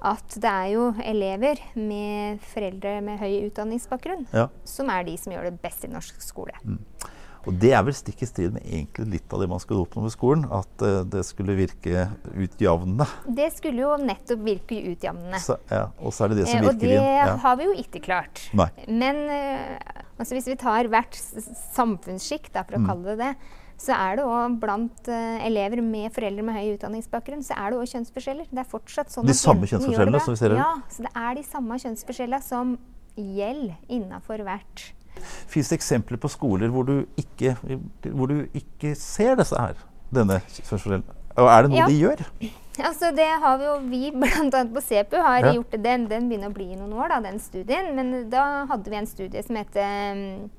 At 0.01 0.37
det 0.41 0.51
er 0.51 0.69
jo 0.75 0.91
elever 1.05 1.61
med 1.77 2.41
foreldre 2.53 3.01
med 3.05 3.21
høy 3.21 3.47
utdanningsbakgrunn 3.51 4.27
Ja. 4.33 4.49
som 4.65 4.93
er 4.93 5.05
de 5.09 5.17
som 5.21 5.33
gjør 5.35 5.51
det 5.51 5.61
best 5.61 5.85
i 5.85 5.91
norsk 5.93 6.21
skole. 6.25 6.57
Og 7.49 7.57
det 7.57 7.71
er 7.73 7.85
vel 7.87 7.97
stikk 7.97 8.21
i 8.25 8.29
strid 8.29 8.53
med 8.53 8.65
egentlig 8.69 9.07
litt 9.15 9.33
av 9.33 9.41
det 9.41 9.49
man 9.49 9.61
skulle 9.63 9.85
oppnå 9.87 10.05
med 10.05 10.13
skolen. 10.13 10.45
At 10.53 10.85
uh, 10.85 11.01
det 11.09 11.23
skulle 11.29 11.57
virke 11.57 12.09
utjevnende. 12.37 13.07
Det 13.27 13.49
skulle 13.57 13.81
jo 13.87 13.95
nettopp 14.01 14.45
virke 14.45 14.81
utjevnende. 14.93 15.41
Så, 15.41 15.57
ja, 15.73 15.87
og 15.99 16.13
så 16.13 16.27
er 16.27 16.35
det 16.35 16.43
det 16.43 16.51
som 16.51 16.61
eh, 16.61 16.67
virker 16.69 16.77
Og 16.77 16.85
det 16.85 17.01
ja. 17.01 17.35
har 17.45 17.57
vi 17.61 17.69
jo 17.71 17.77
ikke 17.81 18.05
klart. 18.05 18.45
Nei. 18.57 18.69
Men 18.89 19.23
uh, 19.33 20.05
altså 20.21 20.37
hvis 20.37 20.51
vi 20.53 20.59
tar 20.61 20.91
hvert 20.93 21.17
samfunnssjikt, 21.75 22.53
for 22.55 22.77
å 22.77 22.83
mm. 22.83 22.87
kalle 22.91 23.17
det 23.17 23.19
det, 23.25 23.57
så 23.81 23.97
er 23.97 24.19
det 24.19 24.29
òg 24.29 24.57
blant 24.61 25.09
uh, 25.09 25.41
elever 25.47 25.81
med 25.85 26.13
foreldre 26.13 26.45
med 26.45 26.57
høy 26.59 26.75
utdanningsbakgrunn 26.75 27.45
så 27.47 27.57
er 27.57 27.73
det 27.73 27.81
også 27.81 27.97
kjønnsforskjeller. 27.97 28.49
Det 28.51 28.61
er 28.61 28.69
fortsatt 28.69 29.13
sånn 29.13 29.29
de 29.29 29.37
samme 29.37 29.69
kjønnsforskjellene 29.71 30.21
som 30.21 30.37
vi 30.37 30.41
ser 30.43 30.55
her? 30.55 30.61
Ja, 30.61 30.73
så 30.93 31.07
det 31.07 31.13
er 31.17 31.39
de 31.39 31.45
samme 31.49 31.79
kjønnsforskjellene 31.81 32.43
som 32.45 32.75
gjelder 33.17 33.77
innafor 33.93 34.45
hvert 34.47 34.91
Fins 35.51 35.69
det 35.69 35.81
eksempler 35.81 36.21
på 36.23 36.31
skoler 36.33 36.71
hvor 36.73 36.87
du 36.87 37.03
ikke, 37.19 37.57
hvor 38.15 38.31
du 38.31 38.45
ikke 38.57 38.95
ser 38.97 39.35
disse 39.41 39.59
her? 39.59 39.81
Denne 40.15 40.39
kjønnsforskjellen? 40.47 41.20
Og 41.41 41.51
er 41.51 41.67
det 41.67 41.73
noe 41.73 41.81
ja. 41.81 41.89
de 41.91 42.01
gjør? 42.01 42.25
Altså 42.81 43.11
Det 43.13 43.29
har 43.43 43.59
vi 43.61 43.67
jo 43.67 43.77
vi 43.91 44.11
bl.a. 44.15 44.65
på 44.75 44.83
CPU 44.87 45.17
har 45.21 45.45
ja. 45.45 45.55
gjort 45.57 45.73
det. 45.75 45.83
Den, 45.85 46.07
den 46.11 46.29
begynner 46.31 46.53
å 46.53 46.57
bli 46.57 46.69
noen 46.75 46.95
år, 46.97 47.11
da, 47.13 47.21
den 47.29 47.41
studien. 47.43 47.91
Men 47.97 48.29
da 48.33 48.67
hadde 48.71 48.93
vi 48.93 49.01
en 49.01 49.09
studie 49.11 49.43
som 49.47 49.59
heter 49.61 50.15
um, 50.17 50.51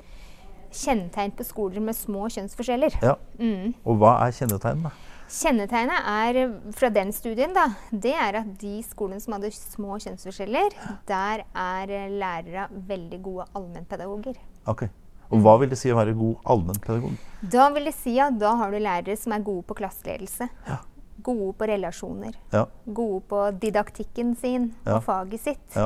'Kjennetegn 0.71 1.33
på 1.35 1.43
skoler 1.43 1.83
med 1.83 1.97
små 1.97 2.29
kjønnsforskjeller'. 2.31 2.93
Ja. 3.03 3.17
Mm. 3.41 3.73
Og 3.83 3.97
hva 3.99 4.13
er 4.23 4.37
kjennetegnene? 4.37 4.91
Kjennetegnet 5.31 6.07
er, 6.11 6.39
fra 6.75 6.89
den 6.91 7.11
studien, 7.15 7.51
da, 7.55 7.69
det 7.91 8.13
er 8.15 8.37
at 8.41 8.49
de 8.59 8.77
skolene 8.83 9.19
som 9.23 9.35
hadde 9.35 9.51
små 9.55 9.99
kjønnsforskjeller, 10.03 10.75
der 11.07 11.43
er 11.55 11.93
lærere 12.11 12.65
veldig 12.71 13.19
gode 13.23 13.45
allmennpedagoger. 13.55 14.39
Okay. 14.67 14.91
Og 15.31 15.43
hva 15.43 15.57
vil 15.61 15.71
det 15.71 15.79
si 15.79 15.91
å 15.91 15.97
være 15.97 16.15
god 16.17 16.47
allmennpedagog? 16.53 17.17
Da 17.53 17.69
vil 17.75 17.89
det 17.89 17.95
si 17.97 18.17
at 18.21 18.37
da 18.41 18.53
har 18.59 18.73
du 18.73 18.79
lærere 18.81 19.17
som 19.19 19.35
er 19.35 19.45
gode 19.45 19.65
på 19.69 19.77
klasseledelse. 19.79 20.49
Ja. 20.67 20.81
Gode 21.21 21.53
på 21.57 21.69
relasjoner. 21.69 22.37
Ja. 22.53 22.65
Gode 22.85 23.23
på 23.29 23.41
didaktikken 23.61 24.35
sin 24.39 24.71
ja. 24.85 24.97
og 24.97 25.05
faget 25.07 25.45
sitt. 25.45 25.79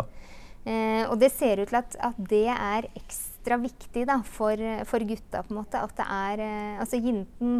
Eh, 0.65 1.03
og 1.05 1.19
det 1.21 1.29
ser 1.35 1.61
ut 1.61 1.69
til 1.69 1.77
at, 1.77 1.97
at 2.01 2.19
det 2.31 2.47
er 2.49 2.89
ekstra 2.95 3.59
viktig 3.61 4.07
da, 4.09 4.19
for, 4.25 4.59
for, 4.89 5.05
gutta, 5.05 5.43
på 5.45 5.53
en 5.53 5.59
måte. 5.61 5.81
At 5.81 5.93
det 5.99 6.07
er 6.09 6.45
eh, 6.47 6.79
Altså 6.81 6.97
jenten 6.97 7.59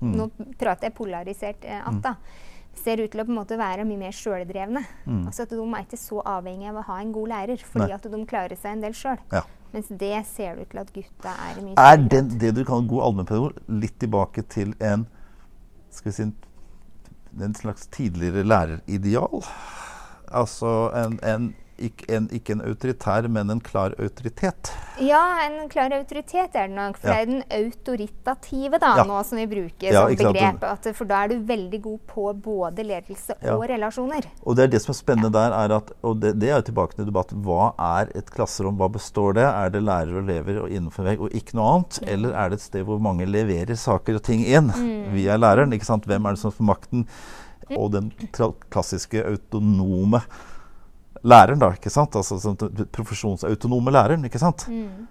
Mm. 0.00 0.12
Nå 0.12 0.28
prater 0.60 0.90
jeg 0.90 0.96
polarisert 0.96 1.64
eh, 1.64 1.88
att, 1.88 2.02
da. 2.02 2.16
Ser 2.76 3.00
ut 3.00 3.08
til 3.08 3.22
å 3.22 3.24
på 3.24 3.32
en 3.32 3.38
måte 3.38 3.56
være 3.56 3.86
mye 3.88 4.00
mer 4.00 4.12
sjøldrevne. 4.14 4.82
Mm. 5.06 5.22
Altså 5.24 5.46
at 5.46 5.54
De 5.54 5.62
er 5.64 5.86
ikke 5.86 6.00
så 6.00 6.20
avhengig 6.28 6.68
av 6.68 6.82
å 6.82 6.86
ha 6.90 6.98
en 7.00 7.12
god 7.14 7.30
lærer, 7.32 7.62
fordi 7.64 7.86
Nei. 7.88 7.96
at 7.96 8.08
de 8.12 8.20
klarer 8.28 8.60
seg 8.60 8.76
en 8.76 8.84
del 8.84 8.96
sjøl. 8.96 9.22
Ja. 9.32 9.46
Mens 9.72 9.90
det 9.90 10.14
ser 10.30 10.60
ut 10.60 10.70
til 10.70 10.80
at 10.80 10.92
gutta 10.94 11.34
er 11.48 11.60
mye 11.62 11.76
Er 11.80 11.96
den, 12.00 12.30
det 12.40 12.54
du 12.56 12.64
kaller 12.64 12.88
god 12.88 13.06
allmennpedagog, 13.08 13.60
litt 13.68 13.96
tilbake 14.00 14.46
til 14.52 14.74
en 14.80 15.06
skal 15.96 16.12
vi 16.12 16.16
si, 16.16 16.26
en 17.42 17.54
slags 17.56 17.86
tidligere 17.92 18.44
lærerideal? 18.44 19.44
Altså 20.28 20.90
en, 20.96 21.18
en 21.24 21.54
ikke 21.76 22.06
en, 22.16 22.26
ikke 22.32 22.54
en, 22.56 22.62
autoritær, 22.64 23.26
men 23.32 23.50
en 23.52 23.60
klar 23.60 23.94
autoritet. 24.00 24.70
Ja, 25.02 25.20
en 25.44 25.68
klar 25.68 25.92
autoritet 25.92 26.56
er 26.56 26.70
det 26.70 26.76
nok. 26.76 26.98
For 27.00 27.10
ja. 27.10 27.16
det 27.16 27.22
er 27.22 27.30
den 27.30 27.42
autoritative 27.58 28.80
da, 28.80 28.92
ja. 29.00 29.04
nå 29.08 29.20
som 29.28 29.40
vi 29.40 29.46
bruker 29.50 29.92
ja, 29.92 30.04
som 30.06 30.32
begrep. 30.32 30.64
At, 30.64 30.88
for 30.96 31.08
da 31.10 31.22
er 31.24 31.34
du 31.34 31.44
veldig 31.48 31.80
god 31.84 31.98
på 32.08 32.26
både 32.46 32.86
ledelse 32.86 33.36
og 33.52 33.66
relasjoner. 33.70 34.28
Og 34.44 34.56
det 34.56 34.66
er 34.66 34.74
det 34.76 34.82
som 34.84 34.94
er 34.94 35.00
spennende 35.00 35.32
der, 35.36 35.56
er 35.56 35.76
at, 35.78 35.92
og 36.06 36.18
det, 36.22 36.34
det 36.40 36.50
er 36.50 36.60
jo 36.60 36.68
tilbake 36.70 36.98
til 36.98 37.10
debatt, 37.10 37.34
hva 37.44 37.70
er 38.00 38.12
et 38.18 38.32
klasserom? 38.32 38.80
Hva 38.80 38.90
består 38.96 39.36
det? 39.38 39.46
Er 39.46 39.72
det 39.74 39.84
lærere 39.84 40.16
og 40.16 40.24
elever 40.24 40.62
og 40.64 40.72
innenfor 40.72 41.10
vegg 41.10 41.24
og 41.28 41.36
ikke 41.36 41.58
noe 41.60 41.70
annet? 41.74 42.00
Eller 42.16 42.36
er 42.36 42.52
det 42.52 42.60
et 42.60 42.66
sted 42.66 42.86
hvor 42.88 43.02
mange 43.02 43.28
leverer 43.28 43.76
saker 43.78 44.20
og 44.20 44.26
ting 44.26 44.46
inn 44.46 44.72
mm. 44.72 45.12
via 45.16 45.36
læreren? 45.40 45.76
ikke 45.76 45.88
sant? 45.88 46.08
Hvem 46.08 46.24
er 46.24 46.36
det 46.36 46.44
som 46.44 46.54
får 46.54 46.72
makten? 46.72 47.08
Mm. 47.66 47.76
Og 47.76 47.88
den 47.92 48.12
klassiske 48.70 49.24
autonome 49.26 50.22
læreren, 51.24 51.60
da, 51.62 51.70
ikke 51.76 51.92
sant? 51.92 52.16
Altså 52.18 52.38
den 52.56 52.90
profesjonsautonome 52.92 53.94
læreren, 53.94 54.26
ikke 54.28 54.42
sant? 54.42 54.66
Mm. 54.68 55.06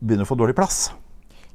Begynner 0.00 0.26
å 0.26 0.30
få 0.30 0.38
dårlig 0.38 0.56
plass. 0.58 0.88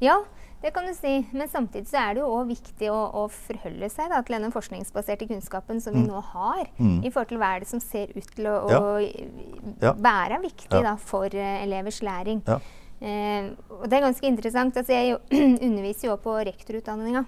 Ja, 0.03 0.17
det 0.61 0.73
kan 0.75 0.87
du 0.87 0.93
si. 0.95 1.13
Men 1.31 1.47
samtidig 1.47 1.87
så 1.87 2.01
er 2.01 2.17
det 2.17 2.23
jo 2.23 2.31
òg 2.35 2.49
viktig 2.51 2.89
å, 2.91 2.97
å, 3.21 3.27
forholde 3.31 3.87
seg 3.91 4.11
da, 4.11 4.19
til 4.25 4.35
denne 4.35 4.51
forskningsbaserte 4.51 5.29
kunnskapen 5.29 5.79
som 5.83 5.95
mm. 5.95 6.01
vi 6.01 6.09
nå 6.09 6.23
har, 6.33 6.65
mm. 6.79 6.97
i 7.03 7.11
forhold 7.13 7.31
til 7.31 7.39
hva 7.39 7.53
er 7.55 7.63
det 7.63 7.71
som 7.71 7.83
ser 7.83 8.11
ut 8.15 8.35
til 8.35 8.49
å, 8.51 8.57
ja. 8.71 9.93
å 9.93 9.95
være 10.03 10.41
viktig 10.43 10.81
ja. 10.81 10.83
da, 10.91 10.97
for 10.99 11.31
uh, 11.31 11.55
elevers 11.63 12.01
læring. 12.03 12.43
Ja. 12.47 12.59
Uh, 12.99 13.55
og 13.77 13.87
det 13.87 13.95
er 13.95 14.05
ganske 14.09 14.27
interessant. 14.27 14.81
Altså, 14.81 14.97
jeg 14.97 15.13
jo, 15.13 15.21
underviser 15.69 16.11
jo 16.11 16.19
på 16.23 16.35
rektorutdanninga 16.51 17.23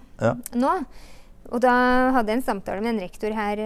nå. 0.60 0.76
Og 1.52 1.60
da 1.60 1.74
hadde 2.16 2.32
jeg 2.32 2.40
en 2.40 2.46
samtale 2.46 2.84
med 2.84 2.94
en 2.94 3.04
rektor 3.04 3.34
her 3.36 3.62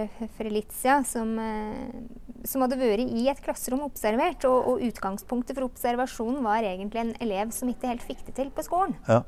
litt 0.50 0.74
siden 0.74 1.06
som, 1.06 1.36
eh, 1.38 2.46
som 2.48 2.66
hadde 2.66 2.80
vært 2.82 3.06
i 3.06 3.28
et 3.30 3.42
klasserom 3.46 3.86
observert. 3.86 4.48
Og, 4.50 4.72
og, 4.72 4.86
utgangspunktet 4.90 5.58
for 5.58 5.68
observasjonen 5.70 6.42
var 6.46 6.66
egentlig 6.66 7.04
en 7.04 7.16
elev 7.22 7.54
som 7.54 7.70
ikke 7.70 7.94
helt 7.94 8.06
fikk 8.06 8.26
det 8.26 8.38
til 8.42 8.50
på 8.54 8.66
skolen. 8.66 8.98
Ja. 9.10 9.22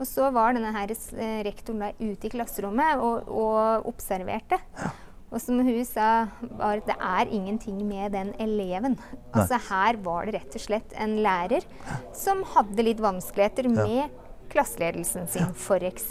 Og 0.00 0.08
så 0.08 0.28
var 0.34 0.52
denne 0.56 0.72
her 0.74 0.92
eh, 0.92 1.40
rektoren 1.46 1.86
da 1.86 1.92
ute 1.96 2.28
i 2.28 2.32
klasserommet 2.32 3.00
og, 3.00 3.32
og 3.32 3.88
observerte. 3.88 4.60
Ja. 4.76 4.92
Og 5.32 5.40
som 5.40 5.62
hun 5.64 5.84
sa, 5.88 6.26
var 6.60 6.82
at 6.82 6.88
det 6.90 6.96
er 7.00 7.30
ingenting 7.32 7.78
med 7.88 8.12
den 8.12 8.34
eleven. 8.42 8.98
Altså 9.32 9.56
Her 9.70 9.96
var 10.04 10.28
det 10.28 10.34
rett 10.36 10.58
og 10.58 10.64
slett 10.66 10.92
en 11.00 11.14
lærer 11.24 11.64
som 12.12 12.42
hadde 12.52 12.84
litt 12.84 13.00
vanskeligheter 13.00 13.70
med 13.72 14.12
klasseledelsen 14.52 15.28
sin, 15.32 15.50
f.eks. 15.56 16.08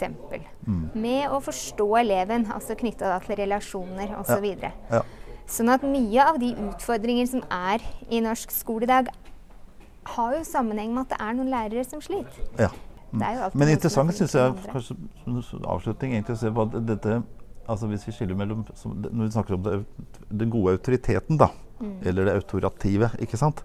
Mm. 0.66 0.84
Med 0.94 1.32
å 1.32 1.40
forstå 1.42 1.88
eleven, 2.02 2.46
altså 2.52 2.76
knytta 2.78 3.16
til 3.26 3.38
relasjoner 3.42 4.14
osv. 4.18 4.46
Så 4.46 4.68
ja. 4.68 4.72
ja. 4.90 5.02
Sånn 5.52 5.72
at 5.72 5.84
mye 5.84 6.24
av 6.24 6.38
de 6.40 6.52
utfordringer 6.68 7.28
som 7.28 7.44
er 7.52 7.82
i 8.10 8.22
norsk 8.24 8.54
skole 8.54 8.88
i 8.88 8.92
dag, 8.92 9.10
har 10.12 10.32
jo 10.34 10.40
sammenheng 10.46 10.90
med 10.94 11.04
at 11.04 11.12
det 11.14 11.20
er 11.22 11.36
noen 11.38 11.52
lærere 11.52 11.84
som 11.86 12.02
sliter. 12.02 12.42
Ja. 12.58 12.72
Mm. 13.12 13.22
Men 13.60 13.68
interessant 13.74 14.14
syns 14.16 14.32
jeg 14.34 14.54
kanskje 14.72 14.94
som 15.44 15.66
avslutning 15.68 16.14
egentlig 16.14 16.38
å 16.38 16.40
se 16.40 16.48
på 16.48 16.64
at 16.64 16.76
dette 16.88 17.18
altså 17.68 17.86
Hvis 17.90 18.06
vi 18.08 18.12
skiller 18.16 18.38
mellom 18.38 18.62
Når 18.64 19.20
vi 19.20 19.30
snakker 19.34 19.54
om 19.54 19.84
den 20.30 20.50
gode 20.50 20.72
autoriteten, 20.78 21.36
da, 21.38 21.50
mm. 21.78 21.98
eller 22.08 22.24
det 22.24 22.38
autorative, 22.40 23.10
ikke 23.20 23.36
sant? 23.36 23.60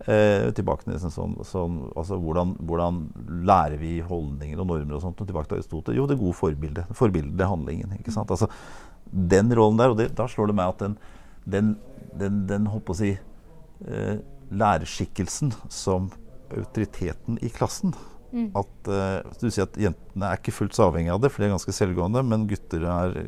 Eh, 0.00 0.46
tilbake 0.56 0.86
til 0.86 0.94
liksom 0.94 1.10
sånn, 1.12 1.32
sånn, 1.44 1.74
altså 1.92 2.16
hvordan, 2.16 2.54
hvordan, 2.64 3.00
lærer 3.44 3.76
vi 3.82 3.98
holdninger 4.00 4.62
og 4.62 4.70
normer 4.70 4.96
og 4.96 5.02
sånt? 5.04 5.20
Og 5.20 5.28
tilbake 5.28 5.50
til 5.50 5.58
Aristoteles. 5.58 5.98
Jo, 5.98 6.06
det 6.08 6.16
gode 6.20 6.38
forbildet. 6.38 6.94
Forbildelige 6.96 7.48
handlingen. 7.50 7.92
ikke 7.98 8.14
sant? 8.14 8.32
Altså, 8.32 8.48
den 9.10 9.52
rollen 9.52 9.76
der, 9.80 9.92
og 9.92 9.98
det, 10.00 10.08
da 10.16 10.24
slår 10.30 10.48
det 10.48 10.56
meg 10.56 10.72
at 10.72 10.86
den, 10.86 10.96
den, 11.44 11.74
den, 12.16 12.40
den 12.48 12.70
på 12.70 12.96
å 12.96 13.00
si 13.02 13.12
eh, 13.12 14.16
lærerskikkelsen 14.50 15.52
som 15.68 16.08
autoriteten 16.50 17.36
i 17.44 17.50
klassen 17.54 17.92
mm. 18.32 18.48
At 18.58 18.88
eh, 18.90 19.36
Du 19.38 19.46
sier 19.50 19.68
at 19.68 19.76
jentene 19.78 20.32
er 20.32 20.40
ikke 20.40 20.54
fullt 20.54 20.74
så 20.74 20.88
avhengig 20.88 21.12
av 21.12 21.20
det, 21.22 21.30
for 21.30 21.42
de 21.42 21.50
er 21.50 21.56
ganske 21.58 21.76
selvgående, 21.76 22.24
men 22.26 22.48
gutter 22.50 22.88
er 22.88 23.20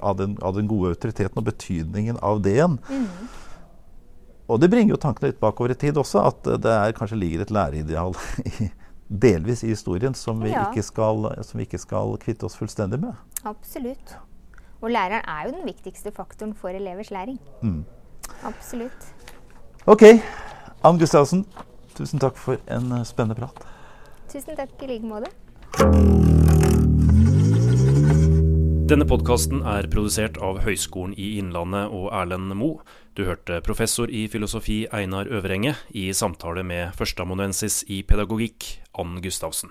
av 0.00 0.16
den, 0.18 0.38
av 0.42 0.56
den 0.56 0.72
gode 0.72 0.96
autoriteten 0.96 1.38
og 1.38 1.46
betydningen 1.52 2.16
av 2.24 2.40
det 2.42 2.56
igjen. 2.56 2.80
Mm. 2.88 3.42
Og 4.44 4.60
det 4.60 4.68
bringer 4.72 4.92
jo 4.92 5.00
tankene 5.00 5.30
litt 5.30 5.40
bakover 5.40 5.72
i 5.72 5.78
tid 5.80 5.96
også, 5.96 6.20
at 6.28 6.48
det 6.60 6.72
er, 6.72 6.92
kanskje 6.96 7.16
ligger 7.16 7.44
et 7.44 7.52
læreideal 7.54 8.12
i, 8.50 8.68
delvis 9.08 9.64
i 9.64 9.72
historien 9.72 10.16
som 10.18 10.42
vi, 10.44 10.52
ja. 10.52 10.66
ikke 10.68 10.84
skal, 10.84 11.30
som 11.46 11.60
vi, 11.60 11.68
ikke 11.68 11.80
skal, 11.80 12.16
kvitte 12.20 12.48
oss 12.48 12.58
fullstendig 12.58 13.00
med. 13.00 13.16
Absolutt. 13.48 14.16
Og 14.84 14.92
læreren 14.92 15.24
er 15.24 15.46
jo 15.46 15.54
den 15.56 15.64
viktigste 15.64 16.12
faktoren 16.12 16.52
for 16.54 16.68
elevers 16.76 17.10
læring. 17.10 17.38
Mm. 17.62 17.84
Absolutt. 18.44 19.08
Ok. 19.88 20.04
Ann 20.84 21.00
Gustavsen, 21.00 21.46
tusen 21.96 22.20
takk 22.20 22.36
for 22.36 22.60
en 22.68 22.92
eh, 22.92 23.06
spennende 23.08 23.38
prat. 23.40 23.64
Tusen 24.28 24.56
takk 24.58 24.76
i 24.84 24.90
like 24.92 25.08
måte. 25.08 25.32
Denne 28.84 29.06
podkasten 29.08 29.62
er 29.64 29.88
produsert 29.88 30.36
av 30.44 30.60
Høgskolen 30.66 31.14
i 31.16 31.38
Innlandet 31.40 31.88
og 31.88 32.10
Erlend 32.12 32.52
Moe. 32.60 32.84
Du 33.14 33.22
hørte 33.22 33.60
professor 33.62 34.10
i 34.10 34.24
filosofi 34.26 34.80
Einar 34.90 35.28
Øverenge 35.30 35.76
i 35.94 36.08
samtale 36.12 36.64
med 36.66 36.96
førsteamanuensis 36.98 37.84
i 37.86 38.00
pedagogikk 38.02 38.66
Ann 38.98 39.20
Gustavsen. 39.22 39.70